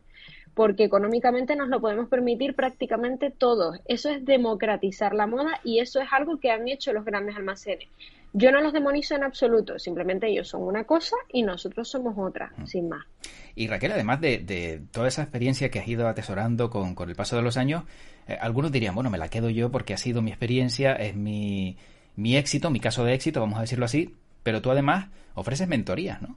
porque 0.53 0.83
económicamente 0.83 1.55
nos 1.55 1.69
lo 1.69 1.81
podemos 1.81 2.07
permitir 2.09 2.55
prácticamente 2.55 3.31
todos. 3.31 3.79
Eso 3.85 4.09
es 4.09 4.23
democratizar 4.25 5.13
la 5.13 5.27
moda 5.27 5.59
y 5.63 5.79
eso 5.79 5.99
es 6.01 6.07
algo 6.11 6.39
que 6.39 6.51
han 6.51 6.67
hecho 6.67 6.93
los 6.93 7.05
grandes 7.05 7.35
almacenes. 7.35 7.87
Yo 8.35 8.51
no 8.51 8.61
los 8.61 8.73
demonizo 8.73 9.15
en 9.15 9.23
absoluto, 9.23 9.77
simplemente 9.77 10.27
ellos 10.27 10.47
son 10.47 10.63
una 10.63 10.85
cosa 10.85 11.15
y 11.31 11.43
nosotros 11.43 11.87
somos 11.87 12.15
otra, 12.17 12.51
sin 12.65 12.89
más. 12.89 13.05
Y 13.55 13.67
Raquel, 13.67 13.91
además 13.91 14.21
de, 14.21 14.81
toda 14.91 15.07
esa 15.07 15.21
experiencia 15.21 15.69
que 15.69 15.77
has 15.77 15.87
ido 15.87 16.07
atesorando 16.07 16.71
con, 16.71 16.95
el 17.07 17.15
paso 17.15 17.35
de 17.35 17.43
los 17.43 17.57
años, 17.57 17.83
eh, 18.27 18.35
algunos 18.41 18.71
dirían, 18.71 18.95
bueno, 18.95 19.11
me 19.11 19.19
la 19.19 19.29
quedo 19.29 19.51
yo 19.51 19.69
porque 19.69 19.93
ha 19.93 19.97
sido 19.97 20.23
mi 20.23 20.31
experiencia, 20.31 20.93
es 20.93 21.15
mi, 21.15 21.77
mi 22.15 22.35
éxito, 22.35 22.71
mi 22.71 22.79
caso 22.79 23.03
de 23.03 23.13
éxito, 23.13 23.39
vamos 23.39 23.59
a 23.59 23.61
decirlo 23.61 23.85
así, 23.85 24.15
pero 24.41 24.63
tú 24.63 24.71
además 24.71 25.09
ofreces 25.35 25.67
mentorías, 25.67 26.19
¿no? 26.19 26.35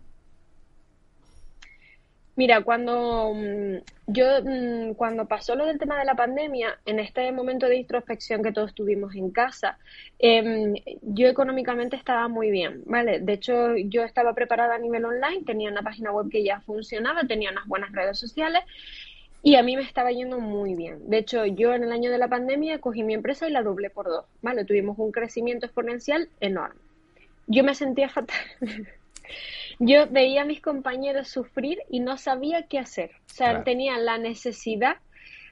Mira, 2.37 2.63
cuando 2.63 3.33
mm, 3.35 3.77
yo 4.09 4.27
mm, 4.45 4.93
cuando 4.95 5.27
pasó 5.27 5.57
lo 5.57 5.65
del 5.67 5.79
tema 5.79 5.99
de 5.99 6.05
la 6.05 6.15
pandemia, 6.15 6.79
en 6.85 6.99
este 7.01 7.33
momento 7.33 7.67
de 7.67 7.77
introspección 7.77 8.43
que 8.43 8.53
todos 8.53 8.75
tuvimos 8.75 9.15
en 9.15 9.31
casa, 9.31 9.79
em, 10.19 10.75
yo 11.03 11.29
económicamente 11.29 11.97
estaba 11.97 12.29
muy 12.29 12.51
bien, 12.51 12.83
¿vale? 12.87 13.21
De 13.21 13.33
hecho, 13.33 13.77
yo 13.77 14.05
estaba 14.05 14.35
preparada 14.35 14.75
a 14.75 14.79
nivel 14.79 15.07
online, 15.07 15.45
tenía 15.45 15.71
una 15.71 15.83
página 15.83 16.13
web 16.13 16.29
que 16.31 16.45
ya 16.45 16.61
funcionaba, 16.61 17.25
tenía 17.25 17.51
unas 17.51 17.67
buenas 17.67 17.91
redes 17.93 18.19
sociales 18.19 18.63
y 19.43 19.57
a 19.57 19.63
mí 19.63 19.77
me 19.77 19.83
estaba 19.83 20.11
yendo 20.13 20.39
muy 20.39 20.75
bien. 20.75 21.09
De 21.09 21.19
hecho, 21.19 21.47
yo 21.47 21.73
en 21.75 21.85
el 21.85 21.93
año 21.93 22.11
de 22.11 22.19
la 22.19 22.29
pandemia 22.29 22.81
cogí 22.81 23.03
mi 23.03 23.15
empresa 23.15 23.49
y 23.49 23.53
la 23.53 23.63
doblé 23.63 23.91
por 23.91 24.07
dos, 24.07 24.27
¿vale? 24.43 24.65
Tuvimos 24.65 24.99
un 24.99 25.13
crecimiento 25.13 25.67
exponencial 25.67 26.29
enorme. 26.41 26.81
Yo 27.47 27.65
me 27.65 27.75
sentía 27.75 28.09
fatal. 28.11 28.37
Yo 29.79 30.07
veía 30.09 30.43
a 30.43 30.47
mis 30.47 30.61
compañeros 30.61 31.29
sufrir 31.29 31.79
y 31.91 32.01
no 32.01 32.17
sabía 32.17 32.63
qué 32.63 32.79
hacer. 32.79 33.11
O 33.31 33.35
sea, 33.35 33.63
tenía 33.63 33.99
la 33.99 34.17
necesidad 34.19 34.97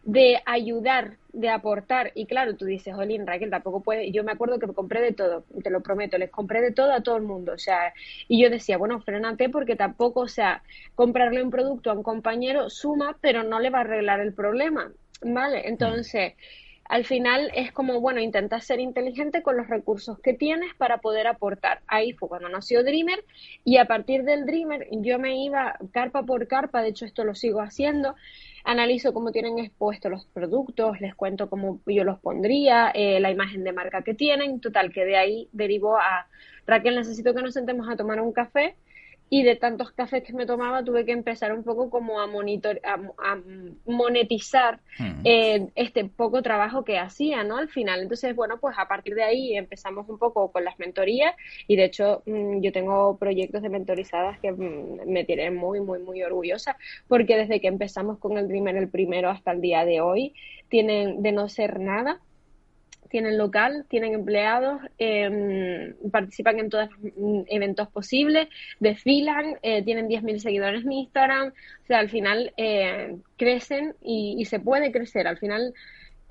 de 0.03 0.41
ayudar, 0.47 1.17
de 1.33 1.49
aportar. 1.49 2.13
Y 2.15 2.27
claro, 2.27 2.57
tú 2.57 2.65
dices, 2.65 2.95
Jolín, 2.95 3.27
Raquel, 3.27 3.51
tampoco 3.51 3.83
puede. 3.83 4.13
Yo 4.13 4.25
me 4.25 4.33
acuerdo 4.33 4.59
que 4.59 4.67
me 4.67 4.75
compré 4.75 5.01
de 5.01 5.13
todo, 5.13 5.45
te 5.63 5.71
lo 5.71 5.83
prometo, 5.83 6.19
les 6.19 6.31
compré 6.31 6.61
de 6.61 6.73
todo 6.73 6.93
a 6.93 7.03
todo 7.03 7.17
el 7.17 7.23
mundo. 7.23 7.53
O 7.53 7.59
sea, 7.59 7.93
y 8.29 8.43
yo 8.43 8.51
decía, 8.51 8.79
bueno, 8.79 9.01
frenate 9.01 9.49
porque 9.49 9.77
tampoco, 9.77 10.21
o 10.21 10.29
sea, 10.29 10.63
comprarle 10.95 11.43
un 11.43 11.51
producto 11.51 11.91
a 11.91 11.95
un 11.95 12.03
compañero 12.03 12.71
suma, 12.71 13.17
pero 13.21 13.43
no 13.43 13.61
le 13.61 13.71
va 13.71 13.79
a 13.79 13.83
arreglar 13.83 14.21
el 14.21 14.33
problema. 14.33 14.93
¿Vale? 15.23 15.69
Entonces 15.69 16.35
al 16.87 17.05
final 17.05 17.51
es 17.55 17.73
como, 17.73 18.01
bueno, 18.01 18.21
intentas 18.21 18.65
ser 18.65 18.79
inteligente 18.81 19.43
con 19.43 19.57
los 19.57 19.69
recursos 19.69 20.19
que 20.19 20.35
tienes 20.35 20.75
para 20.75 20.99
poder 20.99 21.27
aportar. 21.27 21.81
Ahí 21.87 22.13
fue 22.13 22.29
cuando 22.29 22.49
nació 22.49 22.85
Dreamer 22.85 23.25
y 23.65 23.79
a 23.79 23.87
partir 23.87 24.25
del 24.25 24.45
Dreamer 24.45 24.87
yo 24.91 25.19
me 25.19 25.43
iba 25.43 25.77
carpa 25.93 26.23
por 26.23 26.47
carpa, 26.47 26.83
de 26.83 26.89
hecho 26.89 27.07
esto 27.07 27.25
lo 27.25 27.35
sigo 27.35 27.61
haciendo, 27.61 28.15
analizo 28.65 29.13
cómo 29.15 29.33
tienen 29.33 29.59
expuestos 29.59 30.11
los 30.11 30.27
productos, 30.27 31.01
les 31.01 31.15
cuento 31.15 31.49
cómo 31.49 31.81
yo 31.87 32.05
los 32.05 32.19
pondría, 32.19 32.91
eh, 32.95 33.19
la 33.21 33.31
imagen 33.31 33.65
de 33.65 33.73
marca 33.73 34.03
que 34.03 34.15
tienen, 34.15 34.61
total, 34.61 34.93
que 34.93 35.05
de 35.05 35.17
ahí 35.17 35.49
derivó 35.53 35.97
a 35.99 36.27
Raquel, 36.67 36.97
necesito 36.97 37.35
que 37.35 37.43
nos 37.43 37.55
sentemos 37.55 37.89
a 37.89 37.97
tomar 37.97 38.21
un 38.21 38.33
café 38.33 38.77
y 39.31 39.43
de 39.43 39.57
tantos 39.57 39.91
cafés 39.93 40.23
que 40.23 40.33
me 40.33 40.47
tomaba 40.47 40.85
tuve 40.85 41.05
que 41.05 41.13
empezar 41.13 41.53
un 41.53 41.65
poco 41.65 41.91
como 41.91 42.21
a, 42.21 42.27
monitor, 42.27 42.81
a, 42.85 43.39
monetizar 43.87 44.81
mm. 44.99 45.21
eh, 45.25 45.69
este 45.75 46.05
poco 46.05 46.43
trabajo 46.43 46.85
que 46.85 46.99
hacía, 46.99 47.43
¿no? 47.43 47.57
Al 47.57 47.69
final. 47.69 48.01
Entonces, 48.01 48.37
bueno, 48.37 48.59
pues 48.61 48.77
a 48.79 48.87
partir 48.87 49.15
de 49.15 49.25
ahí 49.25 49.57
empezamos 49.57 50.09
un 50.09 50.19
poco 50.19 50.53
con 50.53 50.65
las 50.65 50.79
mentorías 50.79 51.35
y 51.67 51.77
de 51.77 51.85
hecho 51.85 52.23
mm, 52.27 52.61
yo 52.61 52.73
tengo 52.73 53.17
proyectos 53.19 53.63
de 53.63 53.71
mentorizadas 53.71 54.39
que 54.41 54.53
mm, 54.53 55.07
me 55.07 55.25
tienen 55.25 55.57
muy, 55.57 55.81
muy, 55.81 55.99
muy 56.01 56.23
orgullosa 56.23 56.77
porque 57.09 57.37
desde 57.37 57.61
que 57.61 57.69
empezamos 57.69 58.19
con 58.19 58.37
el 58.39 58.47
primer, 58.47 58.77
el 58.77 58.89
primero 58.89 59.31
hasta 59.31 59.53
el 59.53 59.61
día 59.61 59.85
de 59.85 60.01
hoy, 60.01 60.35
tienen 60.69 61.23
de 61.23 61.33
no 61.33 61.49
ser 61.49 61.81
nada 61.81 62.21
tienen 63.09 63.39
local, 63.39 63.85
tienen 63.89 64.15
empleados, 64.15 64.81
em, 64.99 65.95
participan 66.11 66.59
en 66.59 66.71
todos 66.71 66.89
los 67.01 67.45
eventos 67.49 67.89
posibles, 67.89 68.49
desfilan, 68.81 69.57
eh, 69.63 69.83
tienen 69.83 70.09
10.000 70.09 70.41
seguidores 70.41 70.85
en 70.85 70.93
Instagram, 70.93 71.49
o 71.49 71.87
sea, 71.87 71.99
al 71.99 72.09
final 72.09 72.53
eh, 72.57 73.17
crecen 73.37 73.95
y, 74.03 74.37
y, 74.39 74.45
se 74.47 74.61
puede 74.61 74.91
crecer. 74.93 75.27
Al 75.27 75.39
final, 75.39 75.75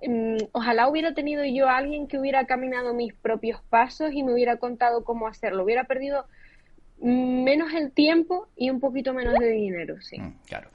em, 0.01 0.37
ojalá 0.51 0.87
hubiera 0.87 1.13
tenido 1.13 1.43
yo 1.45 1.69
a 1.69 1.77
alguien 1.77 2.07
que 2.07 2.19
hubiera 2.19 2.45
caminado 2.45 2.93
mis 2.93 3.13
propios 3.13 3.61
pasos 3.69 4.11
y 4.13 4.23
me 4.23 4.33
hubiera 4.33 4.57
contado 4.57 5.03
cómo 5.03 5.27
hacerlo. 5.27 5.63
Hubiera 5.63 5.85
perdido 5.85 6.25
menos 7.03 7.73
el 7.73 7.91
tiempo 7.91 8.47
y 8.55 8.69
un 8.69 8.79
poquito 8.79 9.13
menos 9.13 9.37
de 9.39 9.49
dinero, 9.51 10.01
sí. 10.01 10.19
Mm, 10.19 10.37
claro. 10.47 10.69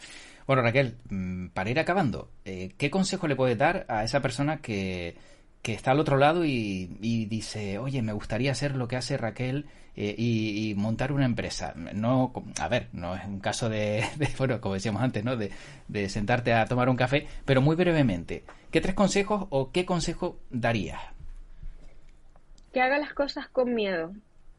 Bueno, 0.47 0.63
Raquel, 0.63 0.97
mm, 1.11 1.49
para 1.49 1.71
ir 1.71 1.79
acabando, 1.79 2.31
eh, 2.45 2.73
¿qué 2.79 2.91
consejo 2.91 3.29
le 3.29 3.37
puedes 3.37 3.59
dar 3.59 3.85
a 3.89 4.05
esa 4.05 4.21
persona 4.21 4.61
que, 4.61 5.17
está 5.65 5.91
al 5.91 6.01
otro 6.01 6.17
lado 6.17 6.45
y, 6.45 7.27
dice, 7.29 7.79
oye, 7.79 8.03
me 8.03 8.13
gustaría 8.13 8.53
hacer 8.53 8.77
lo 8.77 8.89
que 8.89 8.97
hace 8.97 9.17
Raquel 9.17 9.67
eh, 9.97 10.15
y, 10.17 10.75
montar 10.77 11.13
una 11.13 11.25
empresa? 11.25 11.75
No, 11.77 12.33
a 12.61 12.69
ver, 12.69 12.89
no 12.93 13.15
es 13.15 13.25
un 13.25 13.41
caso 13.41 13.69
de, 13.69 14.05
bueno, 14.39 14.61
como 14.61 14.75
decíamos 14.75 15.03
antes, 15.03 15.25
¿no? 15.25 15.37
De, 15.37 15.51
de, 15.89 16.09
sentarte 16.09 16.53
a 16.53 16.67
tomar 16.67 16.89
un 16.89 16.97
café, 16.97 17.27
pero 17.45 17.61
muy 17.61 17.77
brevemente, 17.77 18.45
¿qué 18.71 18.81
tres 18.81 18.95
consejos 18.95 19.47
o 19.51 19.71
qué 19.71 19.85
consejo 19.85 20.39
darías? 20.51 21.01
Que 22.73 22.81
haga 22.81 22.99
las 22.99 23.15
cosas 23.15 23.49
con 23.49 23.75
miedo, 23.75 24.13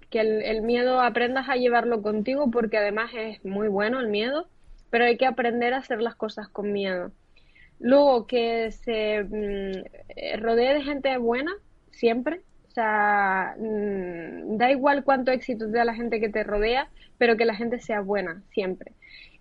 que 0.10 0.20
el, 0.22 0.62
miedo 0.64 1.02
aprendas 1.02 1.50
a 1.50 1.56
llevarlo 1.56 2.02
contigo 2.02 2.50
porque 2.50 2.78
además 2.78 3.12
es 3.16 3.44
muy 3.46 3.68
bueno 3.68 4.00
el 4.00 4.08
miedo, 4.08 4.48
pero 4.90 5.06
hay 5.06 5.18
que 5.18 5.28
aprender 5.28 5.74
a 5.74 5.78
hacer 5.78 6.02
las 6.02 6.16
cosas 6.16 6.48
con 6.50 6.72
miedo. 6.72 7.12
Luego 7.80 8.28
que 8.28 8.72
se 8.72 9.24
mm, 9.24 10.42
rodee 10.42 10.74
de 10.74 10.82
gente 10.84 11.18
buena, 11.18 11.52
siempre. 11.92 12.42
O 12.68 12.72
sea, 12.72 13.56
mm, 13.58 14.58
da 14.58 14.72
igual 14.72 15.04
cuánto 15.04 15.32
éxito 15.32 15.66
te 15.66 15.78
da 15.78 15.86
la 15.86 15.96
gente 15.96 16.20
que 16.20 16.30
te 16.30 16.44
rodea, 16.44 16.90
pero 17.18 17.38
que 17.38 17.46
la 17.46 17.56
gente 17.56 17.80
sea 17.80 18.02
buena, 18.02 18.44
siempre 18.52 18.94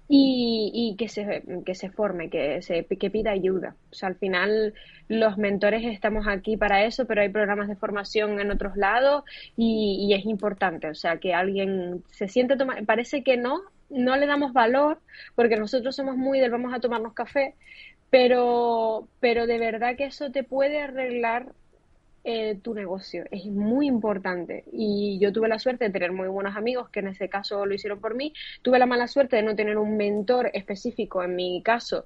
y, 0.09 0.96
que, 0.98 1.09
se, 1.09 1.42
que 1.66 1.74
se 1.74 1.90
forme, 1.90 2.31
que, 2.31 2.62
se, 2.62 2.85
que 2.85 3.11
pida 3.11 3.31
ayuda. 3.31 3.77
O 3.90 3.94
sea, 3.94 4.09
al 4.09 4.16
final 4.16 4.72
los 5.09 5.37
mentores 5.37 5.85
estamos 5.85 6.27
aquí 6.27 6.57
para 6.57 6.85
eso, 6.85 7.07
pero 7.07 7.20
hay 7.20 7.29
programas 7.29 7.68
de 7.68 7.77
formación 7.77 8.40
en 8.40 8.51
otros 8.51 8.77
lados 8.77 9.24
y, 9.57 10.12
es 10.14 10.24
importante. 10.24 10.88
O 10.88 10.94
sea, 10.94 11.18
que 11.18 11.35
alguien 11.35 12.03
se 12.11 12.29
siente 12.29 12.57
tomar, 12.57 12.85
parece 12.87 13.22
que 13.22 13.37
no, 13.37 13.61
no 13.90 14.16
le 14.16 14.27
damos 14.27 14.53
valor 14.55 15.01
porque 15.35 15.57
nosotros 15.57 15.94
somos 15.94 16.16
muy 16.16 16.40
del 16.40 16.51
vamos 16.51 16.72
a 16.72 16.81
tomarnos 16.81 17.12
café, 17.12 17.55
pero, 18.11 19.09
pero 19.21 19.47
de 19.47 19.59
verdad 19.59 19.97
que 19.97 20.07
eso 20.07 20.31
te 20.31 20.44
puede 20.44 20.81
arreglar 20.81 21.53
eh, 22.25 22.59
tu 22.62 22.75
negocio. 22.75 23.25
Es 23.31 23.47
muy 23.47 23.87
importante. 23.87 24.64
Y 24.73 25.18
yo 25.21 25.33
tuve 25.33 25.49
la 25.49 25.59
suerte 25.59 25.85
de 25.85 25.90
tener 25.90 26.12
muy 26.12 26.29
buenos 26.29 26.57
amigos 26.57 26.90
que 26.90 27.01
en 27.01 27.09
ese 27.09 27.29
caso 27.29 27.64
lo 27.64 27.75
hicieron 27.75 28.01
por 28.01 28.14
mí. 28.14 28.35
Tuve 28.62 28.79
la 28.79 28.87
mala 28.87 29.07
suerte 29.09 29.37
de 29.37 29.42
no 29.42 29.57
tener 29.57 29.79
un 29.79 29.97
mentor 29.97 30.51
específico 30.53 31.23
en 31.23 31.37
mi 31.37 31.62
caso 31.62 32.05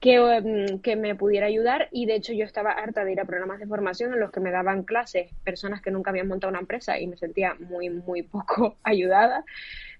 que, 0.00 0.16
em, 0.16 0.80
que, 0.80 0.96
me 0.96 1.14
pudiera 1.14 1.46
ayudar 1.46 1.88
y 1.92 2.06
de 2.06 2.16
hecho 2.16 2.32
yo 2.32 2.44
estaba 2.44 2.72
harta 2.72 3.04
de 3.04 3.12
ir 3.12 3.20
a 3.20 3.24
programas 3.24 3.60
de 3.60 3.68
formación 3.68 4.12
en 4.12 4.18
los 4.18 4.32
que 4.32 4.40
me 4.40 4.50
daban 4.50 4.82
clases 4.82 5.30
personas 5.44 5.80
que 5.80 5.92
nunca 5.92 6.10
habían 6.10 6.26
montado 6.26 6.50
una 6.50 6.58
empresa 6.58 6.98
y 6.98 7.06
me 7.06 7.16
sentía 7.16 7.54
muy, 7.54 7.88
muy 7.88 8.22
poco 8.24 8.78
ayudada. 8.82 9.44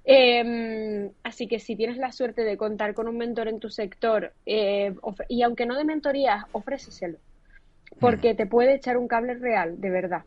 Em, 0.04 1.10
así 1.22 1.46
que 1.46 1.60
si 1.60 1.76
tienes 1.76 1.96
la 1.96 2.10
suerte 2.10 2.42
de 2.42 2.56
contar 2.56 2.92
con 2.94 3.06
un 3.06 3.16
mentor 3.16 3.48
en 3.48 3.60
tu 3.60 3.70
sector 3.70 4.32
eh, 4.46 4.94
y 5.28 5.42
aunque 5.42 5.66
no 5.66 5.76
de 5.76 5.84
mentorías, 5.84 6.44
ofréceselo 6.52 7.18
porque 8.00 8.34
te 8.34 8.46
puede 8.46 8.74
echar 8.74 8.96
un 8.96 9.08
cable 9.08 9.34
real, 9.34 9.80
de 9.80 9.90
verdad. 9.90 10.22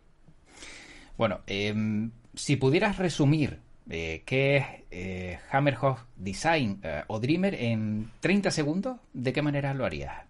Bueno, 1.18 1.42
em, 1.48 2.12
si 2.34 2.56
pudieras 2.56 2.98
resumir 2.98 3.60
eh, 3.90 4.24
qué 4.26 4.58
es 4.58 4.66
eh, 4.92 5.40
Hammerhoff 5.52 6.04
Design 6.16 6.80
eh, 6.84 7.04
o 7.08 7.20
Dreamer 7.20 7.54
en 7.56 8.10
30 8.20 8.52
segundos, 8.52 8.98
¿de 9.14 9.34
qué 9.34 9.42
manera 9.42 9.74
lo 9.74 9.86
harías? 9.86 10.24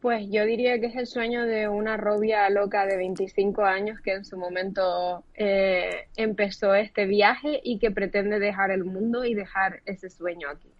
Pues 0.00 0.26
yo 0.30 0.46
diría 0.46 0.80
que 0.80 0.86
es 0.86 0.96
el 0.96 1.06
sueño 1.06 1.44
de 1.44 1.68
una 1.68 1.96
rubia 1.96 2.48
loca 2.48 2.86
de 2.86 2.96
25 2.96 3.64
años 3.64 4.00
que 4.00 4.14
en 4.14 4.24
su 4.24 4.38
momento 4.38 5.24
empezó 5.34 6.74
este 6.74 7.04
viaje 7.06 7.60
y 7.62 7.78
que 7.78 7.90
pretende 7.90 8.38
dejar 8.38 8.70
el 8.70 8.84
mundo 8.84 9.24
y 9.24 9.34
dejar 9.34 9.80
ese 9.84 10.08
sueño 10.08 10.48
aquí. 10.48 10.70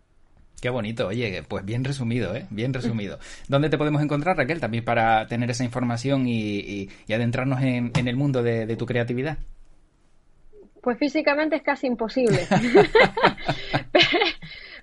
Qué 0.60 0.68
bonito, 0.68 1.06
oye, 1.06 1.42
pues 1.48 1.64
bien 1.64 1.84
resumido, 1.84 2.36
¿eh? 2.36 2.46
Bien 2.50 2.74
resumido. 2.74 3.18
¿Dónde 3.48 3.70
te 3.70 3.78
podemos 3.78 4.02
encontrar, 4.02 4.36
Raquel, 4.36 4.60
también 4.60 4.84
para 4.84 5.26
tener 5.26 5.50
esa 5.50 5.64
información 5.64 6.28
y, 6.28 6.88
adentrarnos 7.08 7.62
en, 7.62 7.90
el 7.94 8.16
mundo 8.16 8.42
de, 8.42 8.76
tu 8.76 8.84
creatividad? 8.84 9.38
Pues 10.82 10.98
físicamente 10.98 11.56
es 11.56 11.62
casi 11.62 11.86
imposible. 11.86 12.46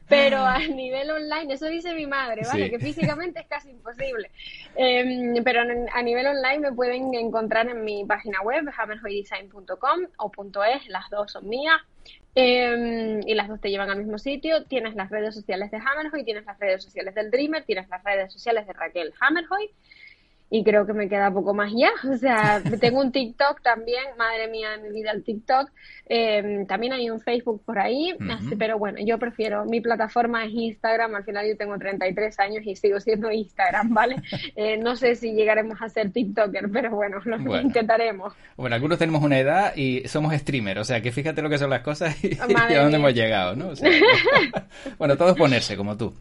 pero 0.08 0.38
a 0.38 0.60
nivel 0.60 1.10
online, 1.12 1.54
eso 1.54 1.66
dice 1.66 1.94
mi 1.94 2.08
madre, 2.08 2.44
¿vale? 2.48 2.70
Que 2.70 2.80
físicamente 2.80 3.42
es 3.42 3.48
casi 3.48 3.70
imposible. 3.70 4.32
Em, 4.76 5.44
pero 5.44 5.62
a 5.62 6.02
nivel 6.02 6.28
online 6.28 6.60
me 6.60 6.72
pueden 6.72 7.14
encontrar 7.14 7.70
en 7.70 7.84
mi 7.84 8.06
página 8.06 8.42
web, 8.42 8.70
hammerhoydesign.com 8.76 10.00
o 10.18 10.32
.es, 10.66 10.88
las 10.88 11.10
dos 11.10 11.32
son 11.32 11.50
mías. 11.50 11.82
Em, 12.36 13.22
y 13.28 13.34
las 13.34 13.48
dos 13.48 13.60
te 13.60 13.70
llevan 13.70 13.90
al 13.90 13.98
mismo 13.98 14.18
sitio. 14.20 14.64
Tienes 14.66 14.96
las 14.96 15.10
redes 15.10 15.34
sociales 15.34 15.72
de 15.72 15.78
Hammerhoy, 15.78 16.24
tienes 16.24 16.46
las 16.46 16.60
redes 16.60 16.84
sociales 16.84 17.16
del 17.16 17.32
Dreamer, 17.32 17.64
tienes 17.64 17.90
las 17.90 18.04
redes 18.04 18.32
sociales 18.32 18.68
de 18.68 18.74
Raquel 18.74 19.14
Hammerhoy 19.20 19.72
y 20.50 20.64
creo 20.64 20.86
que 20.86 20.94
me 20.94 21.10
queda 21.10 21.32
poco 21.32 21.54
más 21.54 21.72
ya. 21.76 21.92
O 22.14 22.18
sea, 22.18 22.62
tengo 22.80 23.00
un 23.00 23.12
TikTok 23.12 23.62
también, 23.62 24.04
madre 24.18 24.48
mía 24.48 24.70
mi 24.82 24.90
vida 24.90 25.12
el 25.12 25.24
TikTok. 25.24 25.70
Eh, 26.08 26.66
también 26.68 26.94
hay 26.94 27.10
un 27.10 27.20
Facebook 27.20 27.62
por 27.66 27.80
ahí, 27.80 28.16
pero 28.58 28.80
bueno, 28.80 29.00
yo 29.04 29.20
prefiero, 29.20 29.66
mi 29.66 29.82
plataforma 29.82 30.46
es 30.46 30.52
Instagram, 30.54 31.16
al 31.16 31.24
final 31.24 31.48
yo 31.48 31.58
tengo 31.58 31.78
33 31.78 32.40
años 32.40 32.64
y 32.66 32.76
sigo 32.76 33.00
siendo 33.00 33.32
Instagram, 33.32 33.94
¿vale? 33.94 34.16
Eh, 34.56 34.78
no 34.78 34.96
sé 34.96 35.16
si 35.16 35.34
llegaremos 35.34 35.80
a 35.82 35.90
ser 35.90 36.12
TikToker, 36.12 36.70
pero 36.72 36.92
bueno, 36.92 37.20
lo 37.26 37.62
intentaremos. 37.62 38.34
Bueno, 38.56 38.76
algunos 38.76 38.98
tenemos 38.98 39.22
una 39.22 39.38
edad 39.38 39.76
y 39.76 40.08
somos 40.08 40.34
streamer, 40.34 40.80
o 40.80 40.84
sea, 40.84 41.02
que 41.02 41.12
fíjate 41.12 41.42
lo 41.42 41.50
que 41.50 41.58
son 41.58 41.70
las 41.70 41.82
cosas 41.82 42.24
y, 42.24 42.38
a 42.40 42.82
dónde 42.82 42.98
hemos 42.98 43.14
llegado, 43.14 43.56
¿no? 43.56 43.74
bueno, 44.98 45.18
todo 45.18 45.30
es 45.30 45.36
ponerse, 45.36 45.76
como 45.76 45.98
tú. 45.98 46.14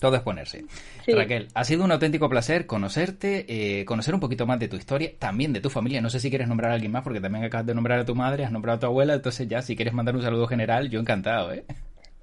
Todo 0.00 0.16
es 0.16 0.22
ponerse. 0.22 0.64
Raquel, 1.06 1.48
ha 1.54 1.64
sido 1.64 1.84
un 1.84 1.92
auténtico 1.92 2.28
placer 2.30 2.66
conocerte, 2.66 3.44
eh, 3.80 3.84
conocer 3.84 4.14
un 4.14 4.20
poquito 4.20 4.46
más 4.46 4.58
de 4.58 4.66
tu 4.66 4.76
historia, 4.76 5.12
también 5.18 5.52
de 5.52 5.60
tu 5.60 5.68
familia. 5.68 6.00
No 6.00 6.08
sé 6.08 6.20
si 6.20 6.30
quieres 6.30 6.48
nombrar 6.48 6.70
a 6.70 6.74
alguien 6.74 6.90
más, 6.90 7.02
porque 7.02 7.20
también 7.20 7.44
acabas 7.44 7.66
de 7.66 7.74
nombrar 7.74 8.00
a 8.00 8.04
tu 8.06 8.14
madre, 8.14 8.44
has 8.44 8.50
nombrado 8.50 8.78
a 8.78 8.80
tu 8.80 8.86
abuela, 8.86 9.12
entonces 9.12 9.46
ya, 9.46 9.60
si 9.60 9.76
quieres 9.76 9.92
mandar 9.92 10.16
un 10.16 10.22
saludo 10.22 10.46
general, 10.46 10.88
yo 10.88 11.00
encantado, 11.00 11.52
¿eh? 11.52 11.64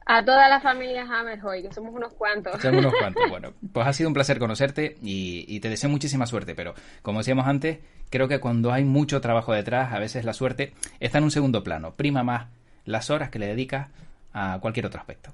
A 0.09 0.23
toda 0.23 0.47
la 0.47 0.59
familia 0.61 1.03
Hammerhoy, 1.03 1.61
que 1.61 1.73
somos 1.73 1.93
unos 1.93 2.13
cuantos. 2.13 2.59
Somos 2.61 2.79
unos 2.79 2.93
cuantos. 2.97 3.23
Bueno, 3.29 3.53
pues 3.73 3.85
ha 3.85 3.93
sido 3.93 4.07
un 4.07 4.13
placer 4.13 4.39
conocerte 4.39 4.95
y, 5.03 5.45
y, 5.47 5.59
te 5.59 5.69
deseo 5.69 5.89
muchísima 5.89 6.25
suerte. 6.25 6.55
Pero, 6.55 6.73
como 7.01 7.19
decíamos 7.19 7.45
antes, 7.45 7.79
creo 8.09 8.29
que 8.29 8.39
cuando 8.39 8.71
hay 8.71 8.85
mucho 8.85 9.19
trabajo 9.19 9.51
detrás, 9.51 9.91
a 9.91 9.99
veces 9.99 10.23
la 10.23 10.31
suerte 10.31 10.73
está 11.01 11.17
en 11.17 11.25
un 11.25 11.31
segundo 11.31 11.61
plano. 11.61 11.91
Prima 11.91 12.23
más 12.23 12.47
las 12.85 13.09
horas 13.09 13.29
que 13.29 13.37
le 13.37 13.47
dedicas 13.47 13.89
a 14.33 14.59
cualquier 14.61 14.85
otro 14.85 15.01
aspecto. 15.01 15.33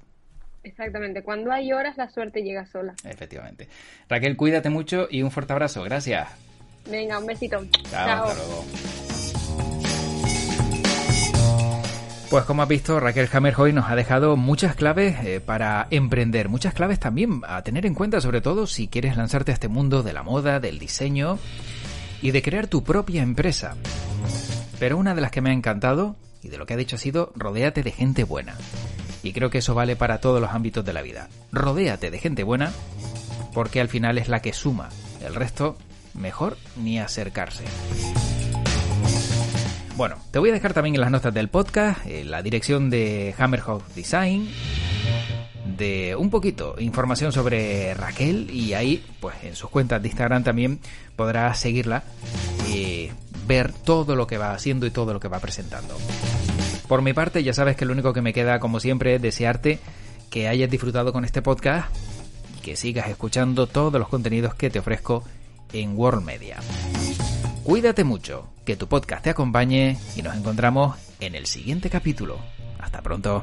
Exactamente, 0.64 1.22
cuando 1.22 1.52
hay 1.52 1.72
horas 1.72 1.96
la 1.96 2.08
suerte 2.10 2.42
llega 2.42 2.66
sola. 2.66 2.94
Efectivamente. 3.04 3.68
Raquel, 4.08 4.36
cuídate 4.36 4.70
mucho 4.70 5.06
y 5.10 5.22
un 5.22 5.30
fuerte 5.30 5.52
abrazo. 5.52 5.82
Gracias. 5.84 6.28
Venga, 6.90 7.18
un 7.18 7.26
besito. 7.26 7.64
Chao, 7.90 8.24
Hasta 8.24 8.34
luego. 8.34 8.64
Pues 12.30 12.44
como 12.46 12.62
has 12.62 12.68
visto, 12.68 12.98
Raquel 12.98 13.28
Hammerhoy 13.32 13.72
nos 13.72 13.88
ha 13.88 13.94
dejado 13.94 14.36
muchas 14.36 14.74
claves 14.74 15.24
eh, 15.24 15.40
para 15.40 15.86
emprender, 15.90 16.48
muchas 16.48 16.74
claves 16.74 16.98
también 16.98 17.42
a 17.46 17.62
tener 17.62 17.86
en 17.86 17.94
cuenta, 17.94 18.20
sobre 18.20 18.40
todo 18.40 18.66
si 18.66 18.88
quieres 18.88 19.16
lanzarte 19.16 19.52
a 19.52 19.54
este 19.54 19.68
mundo 19.68 20.02
de 20.02 20.12
la 20.12 20.24
moda, 20.24 20.58
del 20.58 20.80
diseño 20.80 21.38
y 22.22 22.32
de 22.32 22.42
crear 22.42 22.66
tu 22.66 22.82
propia 22.82 23.22
empresa. 23.22 23.76
Pero 24.80 24.96
una 24.96 25.14
de 25.14 25.20
las 25.20 25.30
que 25.30 25.42
me 25.42 25.50
ha 25.50 25.52
encantado 25.52 26.16
y 26.42 26.48
de 26.48 26.58
lo 26.58 26.66
que 26.66 26.74
ha 26.74 26.78
dicho 26.78 26.96
ha 26.96 26.98
sido 26.98 27.32
rodéate 27.36 27.84
de 27.84 27.92
gente 27.92 28.24
buena. 28.24 28.56
Y 29.24 29.32
creo 29.32 29.50
que 29.50 29.58
eso 29.58 29.74
vale 29.74 29.96
para 29.96 30.18
todos 30.18 30.40
los 30.40 30.50
ámbitos 30.50 30.84
de 30.84 30.92
la 30.92 31.02
vida. 31.02 31.28
Rodéate 31.50 32.10
de 32.10 32.18
gente 32.18 32.44
buena 32.44 32.72
porque 33.54 33.80
al 33.80 33.88
final 33.88 34.18
es 34.18 34.28
la 34.28 34.40
que 34.40 34.52
suma. 34.52 34.90
El 35.24 35.34
resto, 35.34 35.76
mejor 36.12 36.58
ni 36.76 37.00
acercarse. 37.00 37.64
Bueno, 39.96 40.16
te 40.30 40.40
voy 40.40 40.50
a 40.50 40.52
dejar 40.52 40.74
también 40.74 40.96
en 40.96 41.00
las 41.00 41.10
notas 41.10 41.32
del 41.32 41.48
podcast 41.48 42.04
eh, 42.04 42.24
la 42.24 42.42
dirección 42.42 42.90
de 42.90 43.34
Hammerhouse 43.38 43.94
Design, 43.94 44.48
de 45.76 46.16
un 46.16 46.30
poquito 46.30 46.74
información 46.78 47.32
sobre 47.32 47.94
Raquel 47.94 48.50
y 48.50 48.74
ahí, 48.74 49.04
pues 49.20 49.36
en 49.44 49.54
sus 49.54 49.70
cuentas 49.70 50.02
de 50.02 50.08
Instagram 50.08 50.42
también 50.42 50.80
podrás 51.16 51.60
seguirla 51.60 52.02
y 52.68 53.10
ver 53.46 53.72
todo 53.72 54.16
lo 54.16 54.26
que 54.26 54.36
va 54.36 54.52
haciendo 54.52 54.84
y 54.84 54.90
todo 54.90 55.12
lo 55.12 55.20
que 55.20 55.28
va 55.28 55.38
presentando. 55.38 55.96
Por 56.88 57.02
mi 57.02 57.12
parte, 57.12 57.42
ya 57.42 57.52
sabes 57.52 57.76
que 57.76 57.84
lo 57.84 57.92
único 57.92 58.12
que 58.12 58.22
me 58.22 58.32
queda, 58.32 58.60
como 58.60 58.80
siempre, 58.80 59.14
es 59.14 59.22
desearte 59.22 59.78
que 60.30 60.48
hayas 60.48 60.70
disfrutado 60.70 61.12
con 61.12 61.24
este 61.24 61.42
podcast 61.42 61.94
y 62.58 62.60
que 62.60 62.76
sigas 62.76 63.08
escuchando 63.08 63.66
todos 63.66 63.94
los 63.94 64.08
contenidos 64.08 64.54
que 64.54 64.70
te 64.70 64.78
ofrezco 64.78 65.24
en 65.72 65.96
World 65.96 66.24
Media. 66.24 66.58
Cuídate 67.62 68.04
mucho, 68.04 68.48
que 68.64 68.76
tu 68.76 68.86
podcast 68.88 69.24
te 69.24 69.30
acompañe 69.30 69.96
y 70.16 70.22
nos 70.22 70.36
encontramos 70.36 70.96
en 71.20 71.34
el 71.34 71.46
siguiente 71.46 71.88
capítulo. 71.88 72.38
Hasta 72.78 73.00
pronto. 73.00 73.42